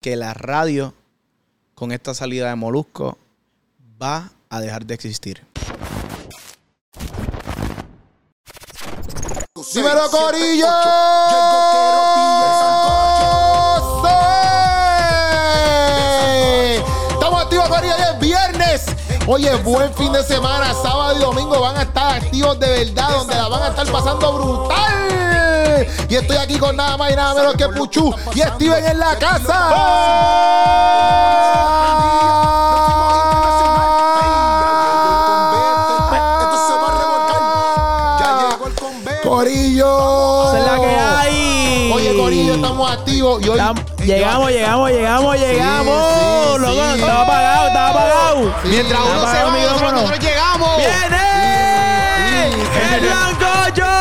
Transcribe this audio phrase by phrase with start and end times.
[0.00, 0.94] que la radio,
[1.74, 3.18] con esta salida de Molusco,
[4.00, 5.44] va a dejar de existir.
[9.74, 10.66] ¡Dímelo, Corillo!
[17.10, 18.86] Estamos activos, Corillo, hoy es viernes.
[19.26, 23.34] Oye, buen fin de semana, sábado y domingo van a estar activos de verdad, donde
[23.34, 25.37] la van a estar pasando brutal.
[26.08, 29.16] Y estoy aquí con nada más y nada menos que Puchu y Steven en la
[29.18, 29.68] casa.
[39.22, 40.48] Corillo.
[40.48, 41.92] Esa es la que hay.
[41.94, 43.58] Oye, Corillo, estamos activos y hoy.
[43.58, 46.14] Tam- Llegamos, llegamos, llegamos, llegamos.
[46.54, 47.00] sí, Loco, sí.
[47.00, 48.54] estaba apagado, estaba apagado.
[48.62, 48.68] Sí.
[48.68, 50.76] Mientras uno se va, nosotros, nosotros llegamos.
[50.78, 51.26] ¡Viene!
[52.28, 52.94] Sí, sí.
[52.94, 53.92] ¡El Blancocho!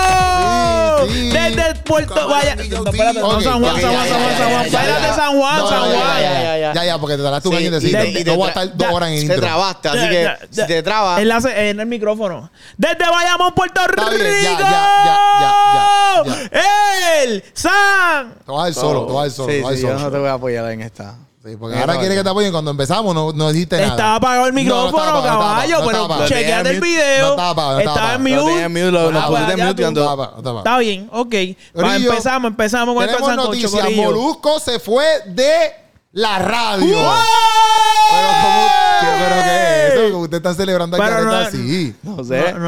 [1.07, 1.29] Sí, sí.
[1.37, 2.55] Desde Puerto Vaya.
[2.55, 4.65] No, espérate, no, San Juan, San Juan, ya, San Juan, ya, San Juan.
[4.65, 5.13] ya, ya, Espérate, ya.
[5.15, 6.73] San Juan, San Juan.
[6.73, 8.45] ya, ya, porque te tardaste un Sí, año y de te- y te No voy
[8.45, 9.39] a estar dos horas en Se intro.
[9.41, 11.19] trabaste, así que si te trabas.
[11.19, 12.49] Enlace en el micrófono.
[12.77, 14.03] Desde Bayamón, Puerto Rico.
[14.11, 18.33] ya, ya, ya, ya, El San.
[18.45, 20.27] Te vas a solo, te vas a solo, Sí, te sí, yo no te voy
[20.29, 21.15] a apoyar en esta.
[21.47, 22.51] Sí, porque ahora quiere que te apoyen.
[22.51, 23.89] Cuando empezamos no, no dijiste nada.
[23.91, 26.27] Estaba apagado el No, no micrófono, estaba apagado, no estaba caballo, no pero apagado.
[26.27, 27.25] chequeate el video.
[27.25, 28.35] No estaba apagado, no estaba Estaba en.
[28.35, 30.57] Lo tenía en mute, lo, lo Ah, pusiste en ya mute tú- cuando-.
[30.57, 31.33] Está bien, ok.
[31.33, 33.81] Va, Corillo, empezamos, empezamos con el Tenemos sancocho, noticias.
[33.83, 34.03] corillo.
[34.03, 35.73] Molusco se fue de
[36.11, 36.85] la radio.
[38.09, 38.67] Pero ¿cómo?
[39.17, 40.11] ¿Qué, pero qué es eso?
[40.11, 41.95] Como usted está celebrando aquí Pero no- así.
[42.03, 42.53] No sé.
[42.53, 42.59] No,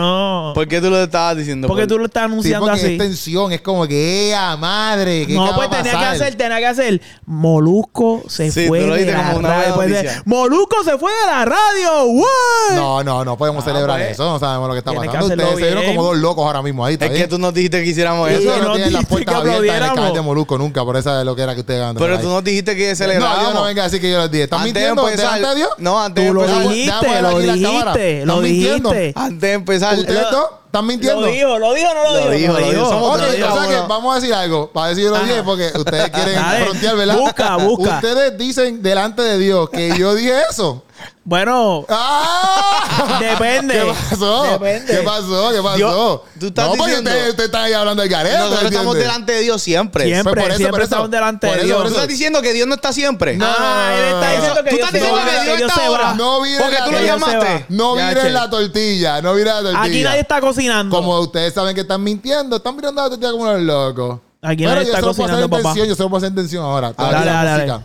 [0.47, 0.53] no.
[0.53, 1.67] ¿Por qué tú lo estabas diciendo?
[1.67, 2.91] Porque Por- tú lo estás Sí, anunciando porque así.
[2.93, 3.51] es tensión.
[3.51, 5.25] Es como que, ¡ea madre!
[5.27, 7.01] ¿qué No, pues tenía que hacer, tenía que hacer.
[7.25, 9.77] Molusco se Sí, fue tú lo de la como una radio.
[9.77, 10.23] de- noticia.
[10.25, 12.03] Molusco se fue de la radio.
[12.05, 12.75] ¡What!
[12.75, 14.11] No, no, no podemos celebrar pues.
[14.11, 14.23] eso.
[14.25, 15.25] No sabemos lo que está que pasando.
[15.25, 16.93] hacerlo Ustedes se vieron como dos locos ahora mismo ahí.
[16.93, 17.29] ¿está Es que bien?
[17.29, 19.77] tú nos dijiste que hiciéramos Sí, Eso no no tienen las dijiste puertas que abiertas
[19.77, 20.83] en el canal de Molusco nunca.
[20.83, 21.93] Por eso es lo que era que ustedes.
[21.97, 23.37] Pero tú nos dijiste que celebramos.
[23.37, 24.43] No, yo no venga a decir que yo les dije.
[24.43, 25.69] ¿Están Antes de mintiendo delante de Dios?
[25.77, 29.13] No, antes de lo dijiste, lo dijiste, ¿Están lo dijiste.
[29.15, 29.97] Antes de empezar.
[29.97, 31.21] ¿Ustedes dos están mintiendo?
[31.21, 32.53] Lo dijo, lo dijo, no lo, Lo dijo.
[32.53, 32.89] lo dijo.
[32.89, 34.69] Somos o sea que vamos a decir algo.
[34.71, 37.17] Para decir lo dije, porque ustedes quieren frontear, ¿verdad?
[37.17, 37.95] Busca, busca.
[38.03, 40.83] Ustedes dicen delante de Dios que yo dije eso.
[41.23, 43.17] Bueno, ¡Ah!
[43.19, 43.73] Depende.
[43.75, 44.43] ¿Qué pasó?
[44.43, 44.97] Depende.
[44.97, 45.51] ¿Qué pasó?
[45.51, 45.75] ¿Qué pasó?
[45.77, 48.37] Dios, tú estás no, porque diciendo- ustedes usted están ahí hablando del garete.
[48.37, 50.05] Nosotros estamos delante de Dios siempre.
[50.05, 50.85] Siempre, Pues por eso, siempre por eso.
[50.85, 51.77] estamos delante de Dios.
[51.77, 53.37] por ¿Tú estás diciendo que Dios no está siempre?
[53.37, 56.13] No, él está diciendo que ¿Tú Dios estás diciendo que Dios que Dios está ahora?
[56.15, 57.65] No vire Porque la tú lo llamaste.
[57.69, 58.29] No che.
[58.31, 59.81] la tortilla, no miren la tortilla.
[59.83, 60.95] Aquí nadie está cocinando.
[60.95, 64.19] Como ustedes saben que están mintiendo, están mirando la tortilla como unos locos.
[64.41, 65.75] Aquí Pero nadie está cocinando, papá.
[65.75, 66.93] yo se lo puedo hacer en tensión ahora.
[66.97, 67.83] Ah, Dale, dale, dale.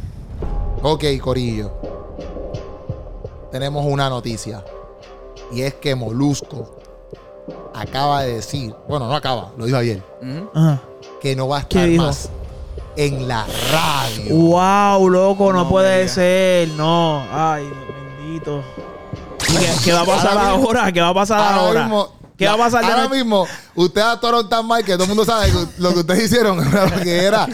[0.83, 1.94] Ok, Corillo.
[3.55, 4.65] Tenemos una noticia.
[5.53, 6.75] Y es que Molusco
[7.73, 10.03] acaba de decir, bueno, no acaba, lo dijo ayer.
[10.53, 10.81] Ajá.
[11.21, 12.03] que no va a ¿Qué estar dijo?
[12.03, 12.31] más
[12.97, 14.35] en la radio.
[14.35, 16.67] Wow, loco, no, No puede ser.
[16.71, 17.23] No.
[17.33, 17.71] Ay,
[18.19, 18.61] bendito.
[19.49, 20.91] ¿Y qué, qué va a pasar Ahora?
[20.91, 21.81] ¿Qué va a pasar Ahora ahora?
[21.85, 23.47] mismo- ¿Qué va a pasar de Ahora mismo,
[23.77, 26.87] ustedes actuaron tan mal que todo el mundo sabe que lo que ustedes hicieron era
[26.89, 27.47] lo que era.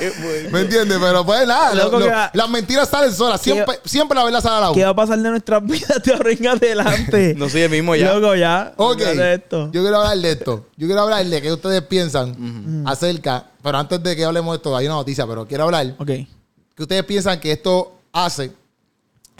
[0.51, 0.97] ¿Me entiendes?
[0.99, 3.41] Pero pues nada, lo- Loco, lo- que va- las mentiras salen solas.
[3.43, 6.13] Siempre, siempre la verdad sale a la ¿Qué va a pasar de nuestras vidas de
[6.15, 7.35] ahora en adelante?
[7.39, 8.15] No soy el mismo ya.
[8.15, 8.73] Loco, ya.
[8.79, 9.71] Ok, esto.
[9.71, 10.67] yo quiero hablar de esto.
[10.79, 14.77] Yo quiero hablar de qué ustedes piensan acerca, pero antes de que hablemos de esto,
[14.77, 16.07] hay una noticia, pero quiero hablar Ok.
[16.07, 18.51] que ustedes piensan que esto hace,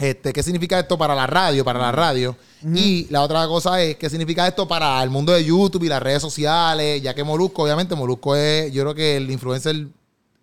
[0.01, 2.35] este, qué significa esto para la radio, para la radio.
[2.75, 6.01] Y la otra cosa es qué significa esto para el mundo de YouTube y las
[6.01, 9.87] redes sociales, ya que Molusco, obviamente, Molusco es, yo creo que el influencer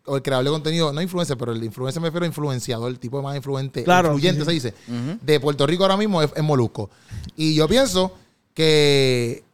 [0.05, 2.99] o el creador de contenido, no influencer, pero el influencer me refiero a influenciador, el
[2.99, 4.75] tipo más influente, Claro, influyente sí, se dice,
[5.23, 6.91] de Puerto Rico ahora mismo es, es Molusco.
[7.37, 8.13] Y yo pienso
[8.55, 9.45] que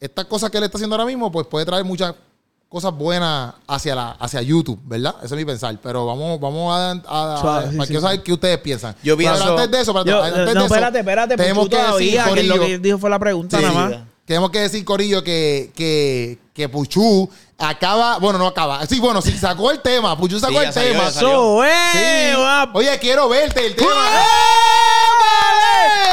[0.00, 2.14] estas cosas que él está haciendo ahora mismo, pues puede traer muchas
[2.70, 5.16] cosas buenas hacia la hacia YouTube, ¿verdad?
[5.24, 5.76] Ese es mi pensar.
[5.82, 8.02] Pero vamos, vamos a, a, a- Suave, sí, para sí, que sí.
[8.04, 8.94] saber qué ustedes piensan.
[9.02, 11.36] Yo Pero pienso- antes de eso, Yo, antes eh, de eso, espérate, espérate.
[11.36, 13.64] tenemos que decir, todavía, que lo Corillo, que dijo fue la pregunta Sí.
[13.64, 13.98] nada más.
[14.24, 18.86] tenemos que decir, Corillo, que, que, que Puchu acaba, bueno, no acaba.
[18.86, 20.16] Sí, bueno, sí, sacó el tema.
[20.16, 21.10] Puchu sacó el salió, tema.
[21.10, 21.30] salió.
[21.30, 23.90] So, eh, va- Oye, quiero verte el tema.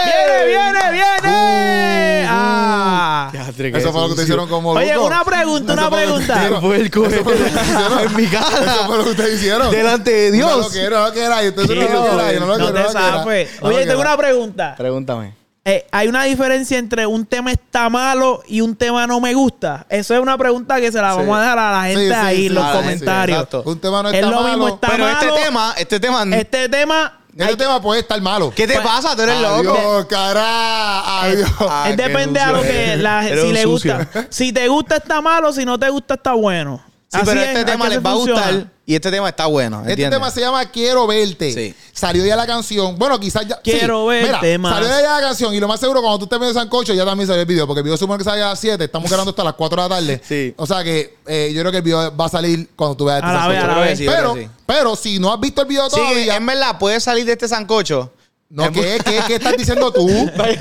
[0.05, 2.27] ¡Viene, viene, viene!
[2.29, 6.45] Uh, Eso fue lo que te hicieron como Oye, una pregunta, una pregunta.
[6.45, 7.21] Eso fue lo que ustedes
[7.63, 7.99] hicieron.
[7.99, 8.47] En mi cara.
[8.75, 9.71] Eso fue lo que ustedes hicieron.
[9.71, 10.49] Delante de Dios.
[10.49, 11.43] No lo quiero, no lo quiero.
[11.43, 12.57] Y usted no lo no lo quiero, te no lo.
[12.57, 13.23] No
[13.61, 14.75] lo Oye, tengo una pregunta.
[14.77, 15.33] Pregúntame.
[15.69, 19.85] Eh, hay una diferencia entre un tema está malo y un tema no me gusta.
[19.89, 21.17] Eso es una pregunta que se la Sí.
[21.17, 23.47] vamos a dejar a la gente Sí, sí, ahí sí, en los comentarios.
[23.65, 24.67] Un tema no es está lo mismo, malo.
[24.75, 25.19] está Pero malo.
[25.19, 26.23] este tema, este tema.
[26.37, 28.51] Este tema Este tema puede estar malo.
[28.55, 29.15] ¿Qué te Pues- pasa?
[29.15, 29.77] Tú eres loco.
[29.77, 31.21] Adiós, cara.
[31.23, 31.49] Adiós.
[31.59, 33.97] Ah, es qué depende a lo sucio que la, Eres si un le sucio.
[33.97, 34.27] gusta.
[34.29, 36.81] Si te gusta está malo, si no te gusta está bueno.
[37.09, 39.83] Sí, pero este tema les va a gustar Y este tema está bueno.
[39.85, 41.51] Este tema se llama Quiero verte.
[41.51, 41.75] Sí.
[41.91, 42.97] Salió ya la canción.
[42.97, 43.59] Bueno, quizás ya.
[43.61, 44.15] Quiero sí.
[44.21, 44.75] verte Mira, más.
[44.75, 47.27] Salió ya la canción y lo más seguro, cuando tú estés viendo Sancocho, ya también
[47.27, 47.67] salió el video.
[47.67, 48.81] Porque el video supone que sale a las 7.
[48.81, 50.21] Estamos grabando hasta las 4 de la tarde.
[50.27, 50.53] Sí.
[50.55, 53.17] O sea que eh, yo creo que el video va a salir cuando tú veas
[53.17, 53.71] este A la vez, Sancocho.
[53.73, 53.97] a la vez.
[53.99, 54.47] sí, pero, sí.
[54.65, 56.35] pero si no has visto el video Sí, todavía.
[56.37, 58.09] en verdad, puedes salir de este sancocho.
[58.49, 60.07] No, Es ¿qué, qué, ¿qué estás diciendo tú?
[60.37, 60.57] Vaya,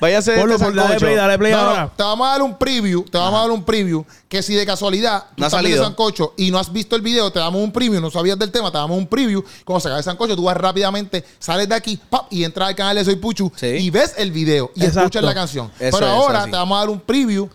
[0.00, 1.90] váyase de Ponlo, este por- dale play, dale play No, no, ahora.
[1.96, 4.64] te vamos a dar un preview, te vamos a dar un preview que si de
[4.64, 5.84] casualidad tú No ha estás viendo salido.
[5.84, 8.70] Sancocho y no has visto el video, te damos un preview, no sabías del tema,
[8.70, 9.42] te damos un preview.
[9.64, 12.76] Cuando se acabe el Sancocho, tú vas rápidamente, sales de aquí, pap, y entras al
[12.76, 13.66] canal de Soy Puchu Sí.
[13.66, 15.00] y ves el video y Exacto.
[15.00, 15.70] escuchas la canción.
[15.80, 16.50] Eso Pero es, ahora así.
[16.52, 17.48] te vamos a dar un preview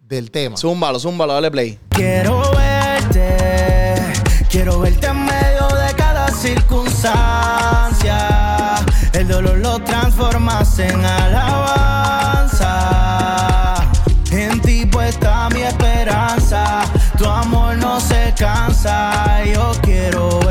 [0.00, 0.56] del tema.
[0.56, 1.78] Zúmbalo, zúmbalo, dale play.
[1.90, 3.94] Quiero verte,
[4.50, 7.85] quiero verte en medio de cada circunstancia.
[10.46, 12.68] Transformas en alabanza.
[14.30, 16.84] En ti puesta mi esperanza.
[17.18, 19.42] Tu amor no se cansa.
[19.44, 20.45] Yo quiero.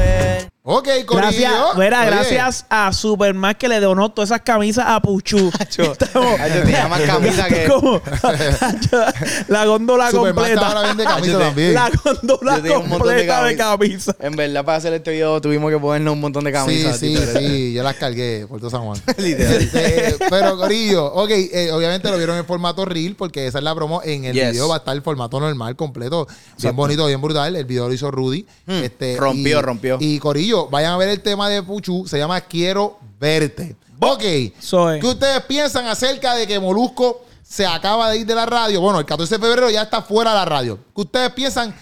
[0.86, 1.22] Ok, Corillo.
[1.22, 5.52] Gracias, mira, Oye, gracias a Superman que le donó todas esas camisas a Puchu.
[5.60, 7.68] Hacho, tenía más camisa que-
[9.48, 10.68] la góndola Superman completa.
[10.68, 11.74] ahora vende camisa Yo te- también.
[11.74, 14.16] La góndola Yo completa de camisas.
[14.16, 14.16] camisa.
[14.20, 17.00] En verdad, para hacer este video tuvimos que ponernos un montón de Sí, camisas.
[17.00, 17.40] sí, tío.
[17.40, 19.02] sí, yo las cargué por todo San Juan.
[19.18, 19.54] Literal.
[19.56, 23.74] Este, pero Corillo, ok, eh, obviamente lo vieron en formato reel porque esa es la
[23.76, 24.02] promo.
[24.04, 24.52] En el Yes.
[24.52, 26.76] video va a estar el formato normal, completo, bien Exacto.
[26.76, 27.56] bonito, bien brutal.
[27.56, 28.46] El video lo hizo Rudy.
[28.68, 29.98] Hmm, Este, rompió, y- rompió.
[30.00, 33.76] Y Corillo, vayan a ver el tema de Puchu, se llama Quiero verte.
[34.00, 34.22] Ok,
[34.60, 35.02] Eso es.
[35.02, 38.82] ¿qué ustedes piensan acerca de que Molusco se acaba de ir de la radio?
[38.82, 40.78] Bueno, el 14 de febrero ya está fuera de la radio.
[40.94, 41.74] ¿Qué ustedes piensan?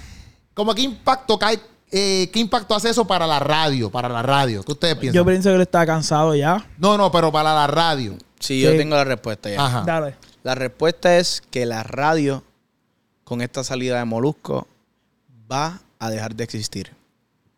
[0.54, 1.60] ¿Cómo qué impacto cae?
[1.92, 3.90] eh, ¿Qué impacto hace eso para la radio?
[3.92, 4.64] Para la radio.
[4.64, 5.16] ¿Qué ustedes piensan?
[5.16, 6.66] Yo pienso que él está cansado ya.
[6.78, 8.16] No, no, pero para la radio.
[8.40, 8.78] Sí, yo Sí.
[8.78, 9.64] tengo la respuesta ya.
[9.66, 9.84] Ajá.
[9.86, 10.16] Dale.
[10.44, 12.44] La respuesta es que la radio,
[13.24, 14.68] con esta salida de Molusco,
[15.52, 16.92] va a dejar de existir.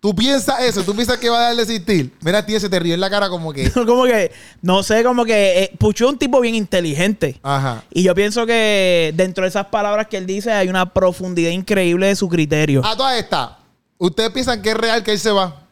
[0.05, 2.13] Tú piensas eso, tú piensas que va a dejar de existir.
[2.21, 3.71] Mira, tío, se te ríe en la cara como que.
[3.73, 4.31] como que,
[4.61, 7.39] no sé, como que eh, Puchu es un tipo bien inteligente.
[7.41, 7.83] Ajá.
[7.89, 12.05] Y yo pienso que dentro de esas palabras que él dice hay una profundidad increíble
[12.05, 12.85] de su criterio.
[12.85, 13.53] A todas estas,
[13.97, 15.63] ¿ustedes piensan que es real que él se va?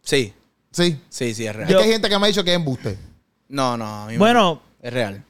[0.00, 0.32] Sí,
[0.70, 0.98] Sí.
[1.10, 1.68] sí, sí, es real.
[1.68, 2.96] Es Yo- que hay gente que me ha dicho que es embuste.
[3.50, 4.04] No, no.
[4.04, 4.62] a mí me- Bueno.
[4.80, 5.22] Es real.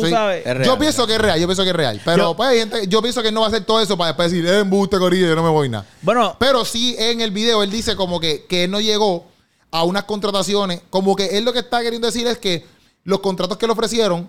[0.00, 0.10] Tú Sí.
[0.10, 0.44] sabes.
[0.46, 1.06] Es real, yo pienso real.
[1.08, 2.00] que es real, yo pienso que es real.
[2.04, 3.96] Pero Yo- pues hay gente, yo pienso que él no va a hacer todo eso
[3.96, 5.86] para después decir, es embuste, corillo, yo no me voy nada.
[6.02, 9.26] Bueno, Pero sí en el video él dice como que, que él no llegó
[9.70, 10.80] a unas contrataciones.
[10.90, 12.64] Como que él lo que está queriendo decir es que
[13.04, 14.28] los contratos que le ofrecieron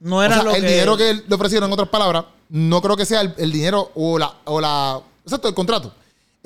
[0.00, 0.68] no O era sea, lo el que...
[0.68, 4.18] dinero que le ofrecieron, en otras palabras, no creo que sea el, el dinero o
[4.18, 5.00] la, o la.
[5.24, 5.92] Exacto, el contrato.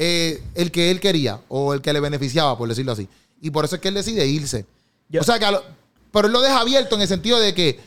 [0.03, 3.07] eh, el que él quería o el que le beneficiaba, por decirlo así.
[3.43, 4.65] Y por eso es que él decide irse.
[5.11, 5.63] Yo- o sea, que lo-
[6.11, 7.79] pero él lo deja abierto en el sentido de que,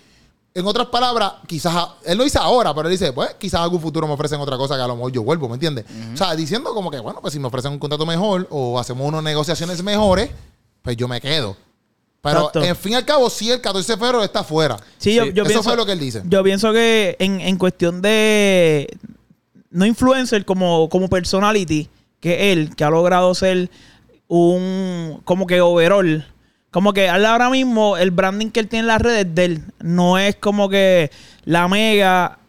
[0.56, 4.08] en otras palabras, quizás, él lo dice ahora, pero él dice, pues quizás algún futuro
[4.08, 5.86] me ofrecen otra cosa que a lo mejor yo vuelvo, ¿me entiendes?
[6.14, 9.08] O sea, diciendo como que, bueno, pues si me ofrecen un contrato mejor o hacemos
[9.08, 10.30] unas negociaciones mejores,
[10.82, 11.56] pues yo me quedo.
[12.22, 12.64] Pero, Exacto.
[12.64, 14.78] en fin y al cabo, sí, el 14 de febrero está fuera.
[14.98, 16.22] Sí, yo, Sí, yo Eso pienso, fue lo que él dice.
[16.26, 18.88] Yo pienso que en, en cuestión de
[19.72, 21.90] no influencer como, como personality,
[22.22, 23.70] que él, que ha logrado ser
[24.28, 26.26] un como que overall.
[26.74, 30.18] Como que ahora mismo, el branding que él tiene en las redes de él, no
[30.18, 31.12] es como que
[31.46, 32.40] la mega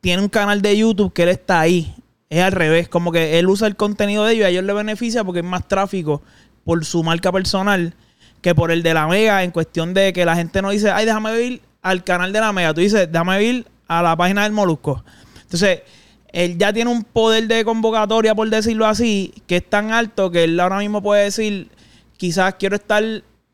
[0.00, 1.94] tiene un canal de YouTube que él está ahí.
[2.30, 4.72] Es al revés, como que él usa el contenido de ellos y a ellos le
[4.72, 6.22] beneficia porque es más tráfico
[6.64, 7.92] por su marca personal
[8.40, 11.04] que por el de la Mega en cuestión de que la gente no dice, ay,
[11.04, 12.72] déjame ir al canal de la Mega.
[12.72, 15.04] Tú dices, déjame ir a la página del Molusco.
[15.42, 15.82] Entonces,
[16.28, 20.44] él ya tiene un poder de convocatoria, por decirlo así, que es tan alto que
[20.44, 21.68] él ahora mismo puede decir,
[22.16, 23.02] quizás quiero estar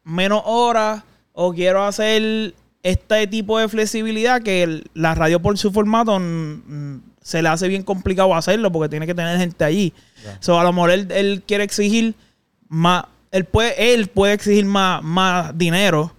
[0.04, 5.70] menos horas o quiero hacer este tipo de flexibilidad que el- la radio por su
[5.72, 6.20] formato
[7.22, 9.92] se le hace bien complicado hacerlo porque tiene que tener gente allí.
[10.40, 12.14] So, a lo mejor él, él quiere exigir
[12.68, 16.12] más, él puede, él puede exigir más, más dinero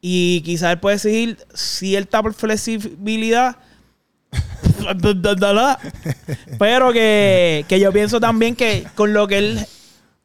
[0.00, 3.56] y quizás él puede exigir cierta flexibilidad.
[6.58, 9.66] Pero que, que yo pienso también que con lo que él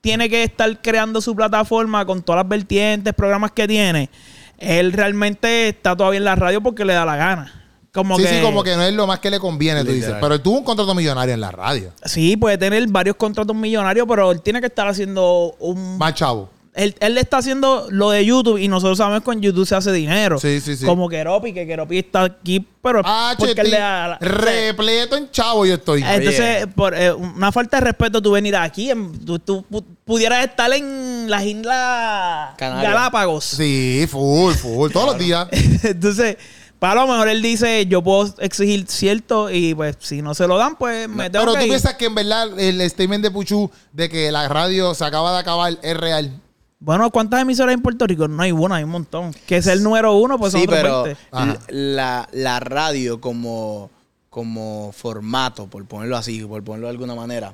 [0.03, 4.09] tiene que estar creando su plataforma con todas las vertientes, programas que tiene,
[4.57, 7.63] él realmente está todavía en la radio porque le da la gana.
[7.93, 10.15] Como sí, que, sí, como que no es lo más que le conviene, tú dices.
[10.19, 11.93] Pero él tuvo un contrato millonario en la radio.
[12.03, 16.49] Sí, puede tener varios contratos millonarios, pero él tiene que estar haciendo un Más chavo.
[16.75, 19.91] Él, él está haciendo lo de YouTube y nosotros sabemos que con YouTube se hace
[19.91, 20.39] dinero.
[20.39, 20.85] Sí, sí, sí.
[20.85, 25.29] Como Keropi, que Keropi está aquí, pero Ah, porque él le da la- repleto en
[25.31, 26.03] chavo yo estoy.
[26.03, 30.43] Entonces, por eh, una falta de respeto tú venir aquí, en- tú, tú pu- pudieras
[30.45, 32.93] estar en las islas Canarias.
[32.93, 33.45] Galápagos.
[33.45, 35.47] Sí, full, full, todos los días.
[35.83, 36.37] Entonces,
[36.79, 40.47] Pues a lo mejor él dice, yo puedo exigir cierto y pues si no se
[40.47, 41.69] lo dan, pues me tengo Pero que tú ir.
[41.71, 45.39] piensas que en verdad el statement de Puchu de que la radio se acaba de
[45.39, 46.41] acabar es real.
[46.83, 48.27] Bueno, ¿cuántas emisoras hay en Puerto Rico?
[48.27, 49.33] No hay una, hay un montón.
[49.47, 51.21] Que es el número uno, pues son sí, otros pero 20.
[51.31, 51.57] Ajá.
[51.69, 53.89] la, la radio como,
[54.29, 57.53] como formato, por ponerlo así, por ponerlo de alguna manera,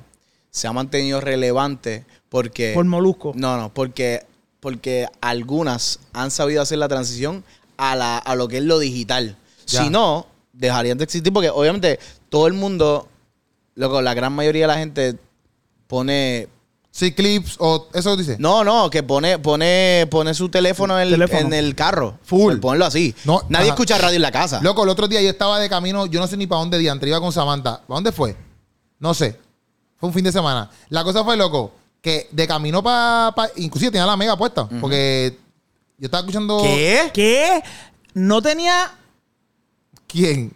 [0.50, 2.72] se ha mantenido relevante porque...
[2.74, 3.32] Por Molusco.
[3.36, 4.26] No, no, porque,
[4.58, 7.44] porque algunas han sabido hacer la transición
[7.76, 9.36] a, la, a lo que es lo digital.
[9.68, 9.84] Ya.
[9.84, 13.06] Si no, dejarían de existir porque obviamente todo el mundo,
[13.76, 15.16] loco, la gran mayoría de la gente
[15.86, 16.48] pone...
[16.92, 18.36] Sí, clips o eso dice.
[18.40, 21.40] No, no, que pone, pone, pone su teléfono en el, Teléfono.
[21.40, 22.18] en el carro.
[22.24, 22.54] Full.
[22.54, 23.14] Por ponerlo así.
[23.24, 23.74] No, Nadie ajá.
[23.74, 24.60] escucha radio en la casa.
[24.62, 27.08] Loco, el otro día yo estaba de camino, yo no sé ni para dónde diantre,
[27.08, 27.82] iba con Samantha.
[27.86, 28.36] ¿Para dónde fue?
[28.98, 29.38] No sé.
[29.98, 30.68] Fue un fin de semana.
[30.88, 33.32] La cosa fue, loco, que de camino para...
[33.56, 34.66] inclusive tenía la mega puesta.
[34.68, 35.38] Porque
[35.96, 36.60] yo estaba escuchando...
[36.62, 37.10] ¿Qué?
[37.14, 37.62] ¿Qué?
[38.14, 38.92] ¿No tenía
[40.08, 40.52] ¿Quién?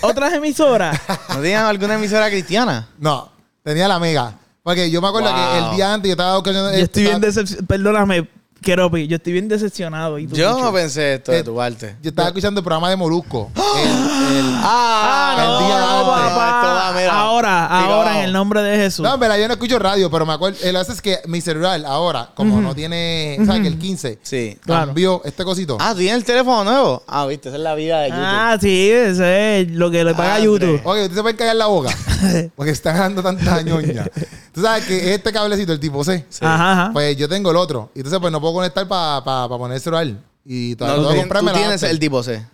[0.00, 0.98] otras emisoras?
[1.28, 2.88] ¿No tenían alguna emisora cristiana?
[2.98, 3.30] No,
[3.62, 4.36] tenía la mega.
[4.70, 6.70] Porque yo me acuerdo que el día antes yo estaba escuchando...
[6.72, 7.66] yo estoy bien decepcionado.
[7.66, 8.28] Perdóname,
[8.62, 10.18] Keropi, yo estoy bien decepcionado.
[10.18, 11.96] ¿Y tú, Yo no pensé esto de Eh, tu parte.
[12.02, 13.50] Yo estaba escuchando el programa de Molusco.
[13.56, 16.08] El- el- Ah, el día antes.
[16.10, 16.60] papá.
[16.60, 17.12] Esto va, mira.
[17.20, 19.02] ahora, ahora, en el nombre de Jesús.
[19.02, 20.58] No, en verdad, yo no escucho radio, pero me acuerdo.
[20.60, 23.38] Lo que pasa es que mi celular ahora, como no tiene.
[23.46, 24.58] ¿Sabes que el 15 Sí.
[24.62, 24.86] Claro.
[24.88, 25.78] cambió este cosito?
[25.80, 27.02] Ah, ¿tú tienes el teléfono nuevo?
[27.08, 28.24] Ah, viste, esa es la vida de YouTube.
[28.26, 30.80] ah, sí, ese es lo que le paga Ah, YouTube.
[30.84, 31.90] Oye, usted se puede callar la boca.
[32.56, 34.04] porque están dando tanta ñoña.
[34.52, 36.24] Tú sabes que este cablecito, el tipo C.
[36.28, 36.44] Sí.
[36.44, 36.90] Ajá, ajá.
[36.92, 37.90] Pues yo tengo el otro.
[37.94, 40.06] Y entonces, pues no puedo conectar para poner el celular.
[40.44, 41.90] Y No, todavía que tienes, comprarme tú la tienes Apple.
[41.90, 42.46] el tipo C.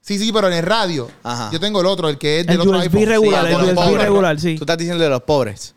[0.00, 1.08] Sí, sí, pero en el radio.
[1.22, 1.48] Ajá.
[1.52, 3.06] Yo tengo el otro, el que es del el otro USB iPhone.
[3.08, 4.02] regular, Sí, el USB pobres.
[4.02, 4.56] regular, sí.
[4.56, 5.74] Tú estás diciendo de los pobres.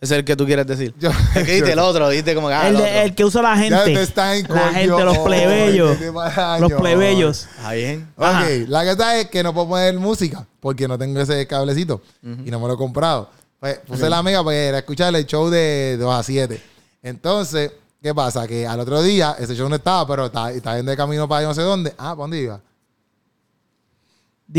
[0.00, 0.94] Ese es el que tú quieres decir.
[0.98, 3.00] Yo- es que dijiste el otro, dijiste como que ah, el, el, de- otro.
[3.02, 3.94] el que usa la Ya gente.
[3.94, 4.72] te están en la coño.
[4.72, 5.96] gente, los plebeyos.
[5.96, 6.78] qué mal los año.
[6.80, 7.46] plebeyos.
[7.64, 8.08] Ah, bien.
[8.16, 8.46] Ok, Ajá.
[8.68, 12.00] la cosa es que no puedo poner música porque no tengo ese cablecito
[12.44, 13.30] y no me lo he comprado.
[13.60, 16.62] Pues puse la mega para escuchar el show de 2 a 7.
[17.02, 18.46] Entonces, ¿qué pasa?
[18.46, 21.42] Que al otro día ese show no estaba, pero estaba, estaba yendo de camino para
[21.42, 21.90] yo no sé dónde.
[21.98, 22.60] Ah, ¿para dónde iba?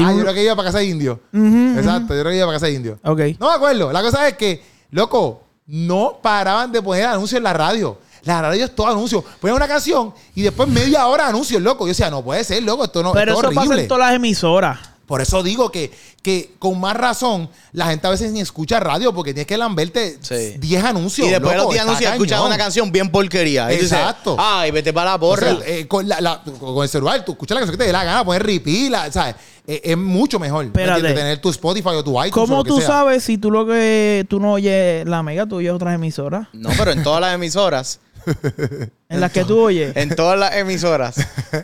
[0.01, 1.19] Ah, yo creo que iba para casa de indio.
[1.33, 2.99] Exacto, yo creo que iba para casa de indio.
[3.03, 3.19] Ok.
[3.39, 3.91] No me acuerdo.
[3.91, 7.97] La cosa es que, loco, no paraban de poner anuncios en la radio.
[8.23, 9.23] La radio es todo anuncio.
[9.39, 11.85] Ponen una canción y después media hora anuncios, loco.
[11.85, 13.81] Yo decía, no puede ser, loco, esto no Pero esto eso es pasa horrible.
[13.83, 14.88] en todas las emisoras.
[15.09, 19.11] Por eso digo que, que con más razón la gente a veces ni escucha radio
[19.11, 20.53] porque tienes que lamberte Sí.
[20.59, 21.27] 10 anuncios.
[21.27, 23.71] y después de loco, los 10 está anuncios escuchas una canción bien porquería.
[23.71, 24.35] Exacto.
[24.37, 25.55] Ay, vete para la O porra.
[25.57, 27.91] sea, eh, con, la- la- con el celular, tú escuchas la canción que te dé
[27.91, 29.35] la gana, poner repeat, la- ¿sabes?
[29.65, 30.99] Eh, es mucho mejor ¿me Espérate.
[30.99, 31.23] entiendes?
[31.23, 32.31] tener tu Spotify o tu iTunes.
[32.31, 32.87] o ¿Cómo lo que tú sea.
[32.87, 36.47] sabes si tú lo que tú no oyes la mega, tú oyes otras emisoras?
[36.53, 37.99] no, pero en todas las emisoras,
[39.11, 39.91] En las que tú oyes.
[39.95, 41.15] en todas las emisoras,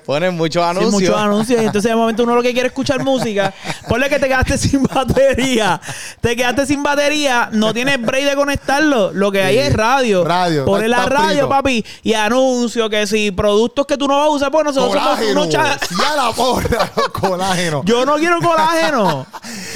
[0.03, 0.91] ponen muchos Sí, anuncios.
[0.93, 1.61] muchos anuncios.
[1.61, 3.53] Y entonces de momento uno lo que quiere es escuchar música.
[3.87, 5.79] Ponle que te quedaste sin batería.
[6.21, 7.49] Te quedaste sin batería.
[7.51, 9.11] No tienes break de conectarlo.
[9.13, 9.59] Lo que hay Sí.
[9.59, 10.23] es radio.
[10.25, 10.65] Radio.
[10.65, 11.49] Pones la radio, frito.
[11.49, 11.85] papi.
[12.01, 15.41] Y anuncios que si productos que tú no vas a usar, pues nosotros somos Colágeno.
[15.43, 17.83] unos cha- Sí, a la porra, colágeno.
[17.85, 19.27] Yo no quiero colágeno.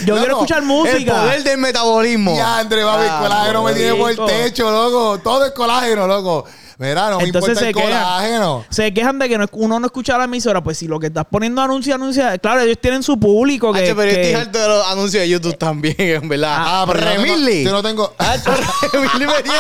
[0.06, 1.22] Yo quiero escuchar El música.
[1.22, 2.36] poder del metabolismo.
[2.36, 5.20] Y André, papi, el Ah, colágeno me tiene por el techo, loco.
[5.20, 6.46] Todo es colágeno, loco.
[6.82, 8.64] Mira, no me Entonces importa se quejan.
[8.70, 10.62] Se quejan de que no- uno no escucha la emisora.
[10.64, 12.38] Pues si lo que estás poniendo anuncia, anuncia.
[12.38, 13.72] Claro, ellos tienen su público.
[13.74, 16.56] Que, pero yo que- estoy harto de los anuncios de YouTube también, en verdad.
[16.58, 17.64] Ah, pero yo no tengo- Remilly.
[17.64, 18.14] yo no tengo-
[18.94, 19.60] Remilly me tiene...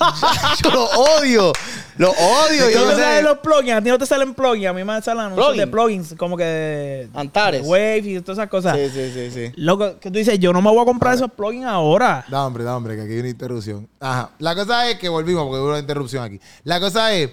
[0.00, 1.52] Hacho, lo odio.
[1.96, 2.66] Lo odio.
[2.66, 3.22] ¿Tú Yo no no sabes sé.
[3.22, 3.72] los plugins?
[3.72, 4.66] A ti no te salen plugins.
[4.68, 5.60] A mí me salen anuncios ¿Plugin?
[5.60, 6.14] de plugins.
[6.16, 7.62] Como que de Antares.
[7.66, 8.76] Wave y todas esas cosas.
[8.76, 9.52] Sí, sí, sí, sí.
[9.56, 12.24] Loco, que tú dices, yo no me voy a comprar esos plugins ahora.
[12.28, 13.88] Da hombre, da hombre, que aquí hay una interrupción.
[14.00, 14.30] Ajá.
[14.38, 16.40] La cosa es que volvimos porque hubo una interrupción aquí.
[16.64, 17.30] La cosa es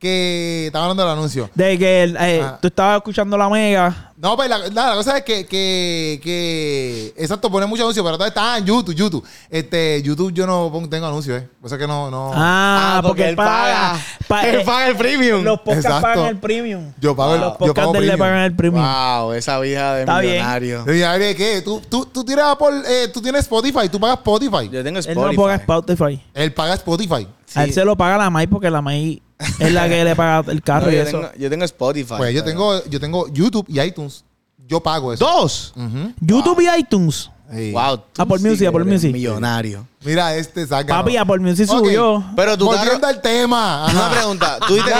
[0.00, 1.50] que estaba hablando del anuncio.
[1.54, 2.58] De que eh, Ah.
[2.60, 4.06] tú estabas escuchando la mega.
[4.16, 8.58] No, pues la, cosa es que, que, que exacto, pone muchos anuncios, pero todo está
[8.58, 9.26] en YouTube, YouTube.
[9.48, 11.48] Este, YouTube yo no pongo- tengo anuncios, eh.
[11.60, 12.30] Por eso es que no, no.
[12.34, 13.98] Ah, porque, él paga.
[14.28, 15.42] pa- él eh, paga el premium.
[15.42, 16.08] Los podcasts Exacto.
[16.08, 16.92] pagan el premium.
[17.00, 18.84] Yo pago el- Los podcasts de él le pagan el premium.
[18.84, 20.32] Wow, esa vida de Está bien.
[20.34, 20.94] millonario.
[20.94, 21.62] Y a ver, ¿qué?
[21.62, 24.68] ¿Tú, tú, tú tienes por, eh, tú tienes Spotify, tú pagas Spotify.
[24.70, 25.36] Yo tengo Él Spotify.
[25.36, 26.22] no paga Spotify.
[26.34, 27.26] Él paga Spotify.
[27.54, 29.22] A él se lo paga la May porque la May
[29.58, 31.20] es la que le paga el carro No, y yo, eso.
[31.20, 32.14] tengo, yo tengo Spotify.
[32.18, 34.24] Pues yo pero- tengo, yo tengo YouTube y iTunes.
[34.68, 35.24] Yo pago eso.
[35.24, 35.74] ¿Dos?
[36.20, 37.30] YouTube y iTunes.
[37.52, 37.72] Sí.
[37.72, 38.02] Wow.
[38.16, 39.12] Apple sí Music, Apple eres Music.
[39.12, 39.86] Millonario.
[40.02, 40.94] Mira, este saca.
[40.94, 41.78] Papi, Apple Music Ok.
[41.84, 42.24] subió.
[42.34, 43.86] Pero tu Volviendo al tema.
[43.90, 44.58] Una pregunta.
[44.66, 44.92] Tú dices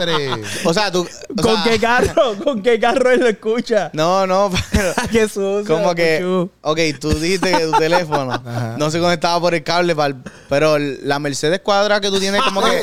[0.00, 0.42] que-.
[0.64, 1.02] O sea, tú.
[1.38, 2.34] o ¿Con sea, qué carro?
[2.44, 3.90] ¿Con qué carro él lo escucha?
[3.92, 4.92] No, no, pero.
[5.12, 5.64] qué sucio.
[5.64, 6.50] Como que, Puchu.
[6.62, 8.42] ok, tú dijiste que tu teléfono
[8.76, 10.16] no se conectaba por el cable, pa'l-
[10.48, 12.78] pero la Mercedes cuadra que tú tienes como que...
[12.78, 12.82] Eh,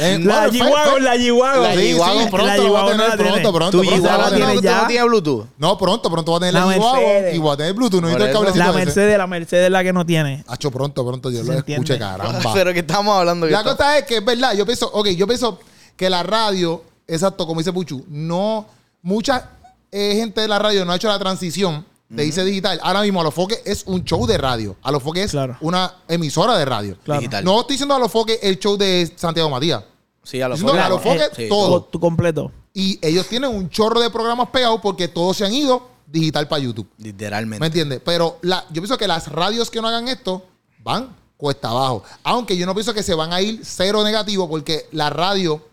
[0.00, 0.18] eh.
[0.22, 1.62] La Bueno, G-Wagon, fe- la G-Wagon.
[1.64, 3.30] La Sí, sí, G-Wagon, pronto la lo va a G-Wagon tener, la tiene.
[3.32, 4.80] pronto, pronto, Tu pronto G-Wagon a la tiene no, ya.
[4.82, 5.46] no tiene Bluetooth.
[5.58, 7.34] No, pronto, pronto va a tener la, La G-Wagon Mercedes.
[7.34, 8.00] y va a tener Bluetooth.
[8.00, 8.38] No Por necesito el eso.
[8.38, 8.84] cablecito La ese.
[8.86, 10.44] Mercedes, la Mercedes es la que no tiene.
[10.46, 12.40] Hacho, pronto, pronto yo lo escuche, caramba.
[12.54, 14.54] Pero que estamos hablando que La esto- cosa es que es verdad.
[14.54, 15.58] Yo pienso, ok, yo pienso
[15.96, 18.66] que la radio, exacto, como dice Puchu, no,
[19.02, 19.50] mucha
[19.92, 22.80] eh, gente de la radio no ha hecho la transición de irse digital.
[22.82, 24.76] Ahora mismo Alofoque es un show de radio.
[24.82, 25.56] Alofoque es Claro.
[25.60, 26.96] una emisora de radio.
[27.04, 27.20] Claro.
[27.20, 27.44] Digital.
[27.44, 29.84] No estoy diciendo Alofoque el show de Santiago Matías.
[30.24, 31.04] Sí, a lo Diciendo que a mejor.
[31.04, 31.48] los foques Sí.
[31.48, 31.82] todo.
[31.84, 32.50] Tu completo.
[32.74, 36.62] Y ellos tienen un chorro de programas pegados porque todos se han ido digital para
[36.62, 36.88] YouTube.
[36.98, 37.60] Literalmente.
[37.60, 38.00] ¿Me entiendes?
[38.04, 40.44] Pero la, yo pienso que las radios que no hagan esto
[40.82, 42.04] van cuesta abajo.
[42.22, 45.66] Aunque yo no pienso que se van a ir cero negativo porque la radio,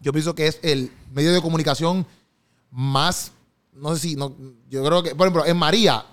[0.00, 2.06] yo pienso que es el medio de comunicación
[2.70, 3.32] más,
[3.72, 4.34] no sé si, no,
[4.68, 6.04] yo creo que, por ejemplo, en María,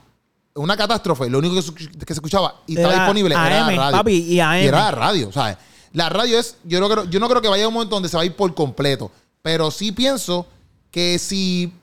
[0.55, 3.97] una catástrofe, lo único que, se escuchaba y estaba Era disponible era la radio.
[3.97, 4.55] papi, y AM.
[4.55, 5.57] era la radio, ¿sabes?
[5.91, 8.09] La radio es, yo no, creo, yo no creo que vaya a un momento donde
[8.09, 9.11] se va a ir por completo,
[9.41, 10.47] pero sí pienso
[10.89, 11.73] que si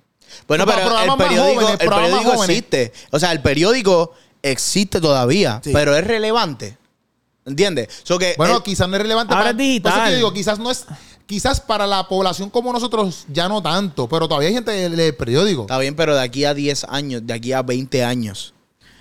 [0.49, 2.49] Bueno, Para pero el programas más periódico, jóvenes, el periódico jóvenes.
[2.49, 2.93] existe.
[3.11, 4.13] O sea, el periódico
[4.43, 5.71] existe todavía, Sí.
[5.73, 6.77] pero es relevante.
[7.45, 7.89] ¿Entiendes?
[8.05, 9.93] So que Bueno, el- quizás no es relevante Ahora para es digital.
[9.93, 10.87] por eso que digo, quizás no es
[11.27, 15.15] quizás para la población como nosotros ya no tanto, pero todavía hay gente del, del
[15.17, 15.63] periódico.
[15.63, 18.55] está bien, pero de aquí a 10 años, de aquí a 20 años.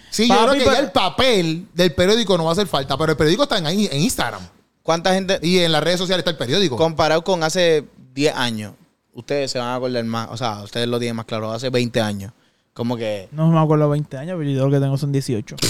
[0.09, 2.97] Sí, yo creo que pero- ya el papel del periódico no va a hacer falta,
[2.97, 4.41] pero el periódico está en, en Instagram
[4.83, 6.75] ¿Cuánta gente, y en las redes sociales está el periódico.
[6.77, 8.73] comparado con hace 10 años,
[9.13, 12.01] ustedes se van a acordar más, o sea, ustedes lo tienen más claro, hace 20
[12.01, 12.33] años.
[12.73, 13.27] Como que...
[13.33, 15.57] No me acuerdo 20 años, pero yo lo que tengo son 18.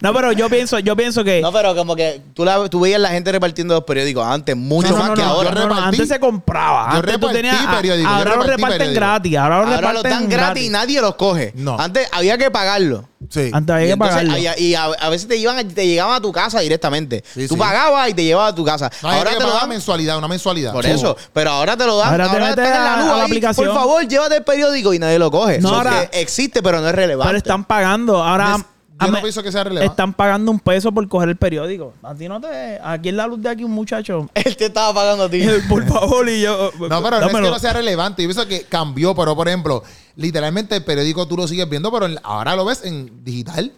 [0.00, 1.40] no, pero yo pienso, yo pienso que.
[1.40, 4.88] No, pero como que tú, la, tú veías la gente repartiendo los periódicos antes, mucho
[4.90, 5.50] No, no, más no, que ahora.
[5.52, 6.90] repartí- antes se compraba.
[6.92, 7.64] yo Antes tú tenías.
[7.66, 9.36] a- periódicos, Ahora los repartí reparten gratis.
[9.36, 11.54] Ahora los Ahora lo reparten dan gratis y nadie los coge.
[11.78, 13.08] Antes había que pagarlo.
[13.28, 13.50] Sí.
[13.52, 14.50] Antes había Y que entonces, pagarlo.
[14.50, 17.22] a, y a- a veces te, iban, a- te llegaban a tu casa directamente.
[17.34, 17.60] Sí, Tú sí.
[17.60, 18.90] pagabas y te llevaba a tu casa.
[19.02, 20.72] No, ahora que te lo dan mensualidad, una mensualidad.
[20.72, 20.90] por Sí.
[20.92, 21.16] eso.
[21.34, 22.08] Pero ahora te lo dan.
[22.12, 23.30] Ahora Ahora, te metes está en la a- luz a la ahí.
[23.30, 23.66] aplicación.
[23.66, 25.58] Por favor, llévate el periódico y nadie lo coge.
[25.58, 27.28] No, So ahora- existe, pero no es relevante.
[27.28, 28.22] Pero están pagando.
[28.22, 28.56] Ahora.
[29.00, 29.90] Yo no me- pienso que sea relevante.
[29.92, 31.94] Están pagando un peso por coger el periódico.
[32.02, 32.78] A ti no te.
[32.82, 34.28] Aquí en la luz de aquí un muchacho.
[34.34, 35.42] Él te estaba pagando a ti.
[35.68, 36.70] por favor, y yo.
[36.88, 38.22] No, pero no es que no sea relevante.
[38.22, 39.82] Yo pienso que cambió, pero por ejemplo,
[40.16, 43.72] literalmente el periódico tú lo sigues viendo, pero en- ahora lo ves en digital.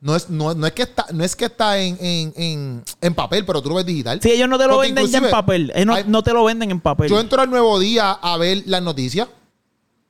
[0.00, 3.14] No es, no, no es que está, no es que está en, en, en, en
[3.14, 4.18] papel, pero tú lo ves digital.
[4.20, 5.70] Sí, ellos no te lo Porque venden ya en papel.
[5.76, 7.08] Ellos no, hay- no te lo venden en papel.
[7.08, 9.28] Yo entro al nuevo día a ver las noticias,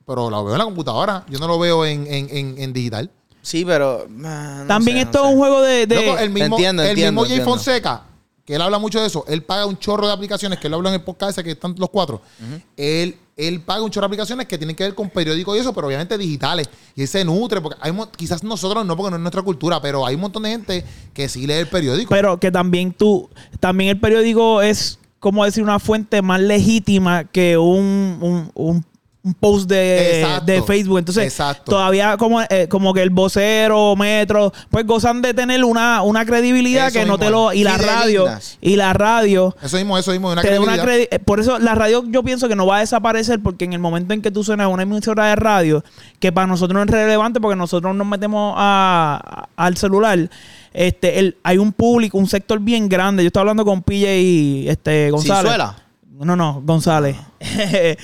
[0.07, 1.23] pero lo veo en la computadora.
[1.29, 3.11] Yo no lo veo en, en, en, en digital.
[3.43, 4.07] Sí, pero.
[4.25, 5.33] ah, no También sé, no esto es sé.
[5.33, 5.85] un juego de.
[5.85, 7.51] de- Loco, el mismo, Entiendo, el entiendo, mismo Jay entiendo.
[7.51, 8.03] Fonseca,
[8.45, 10.89] que él habla mucho de eso, él paga un chorro de aplicaciones, que él habla
[10.89, 12.21] en el podcast ese que están los cuatro.
[12.77, 15.73] él, él paga un chorro de aplicaciones que tienen que ver con periódicos y eso,
[15.73, 16.69] pero obviamente digitales.
[16.95, 19.81] Y él se nutre, porque hay mo- quizás nosotros no, porque no es nuestra cultura,
[19.81, 22.09] pero hay un montón de gente que sí lee el periódico.
[22.09, 23.29] Pero que también tú,
[23.59, 28.85] también el periódico es, como decir, una fuente más legítima que un, un, un-
[29.25, 30.45] un post de, Exacto.
[30.51, 30.97] de Facebook.
[30.99, 31.71] Entonces, Exacto.
[31.71, 36.87] todavía como, eh, como que el vocero, metro, pues gozan de tener una, una credibilidad
[36.87, 37.53] Eso que no te lo.
[37.53, 38.27] Y la radio,
[38.59, 39.55] y la radio.
[39.63, 40.83] eso mismo, eso mismo, una credibilidad.
[40.85, 43.79] credi- por eso la radio yo pienso que no va a desaparecer porque en el
[43.79, 45.85] momento en que tú suenas una emisora de radio
[46.19, 50.29] que para nosotros no es relevante porque nosotros nos metemos a- a- al celular
[50.73, 54.65] este el, hay un público un sector bien grande yo estaba hablando con PJ y
[54.67, 55.53] este González.
[56.19, 57.17] No no González.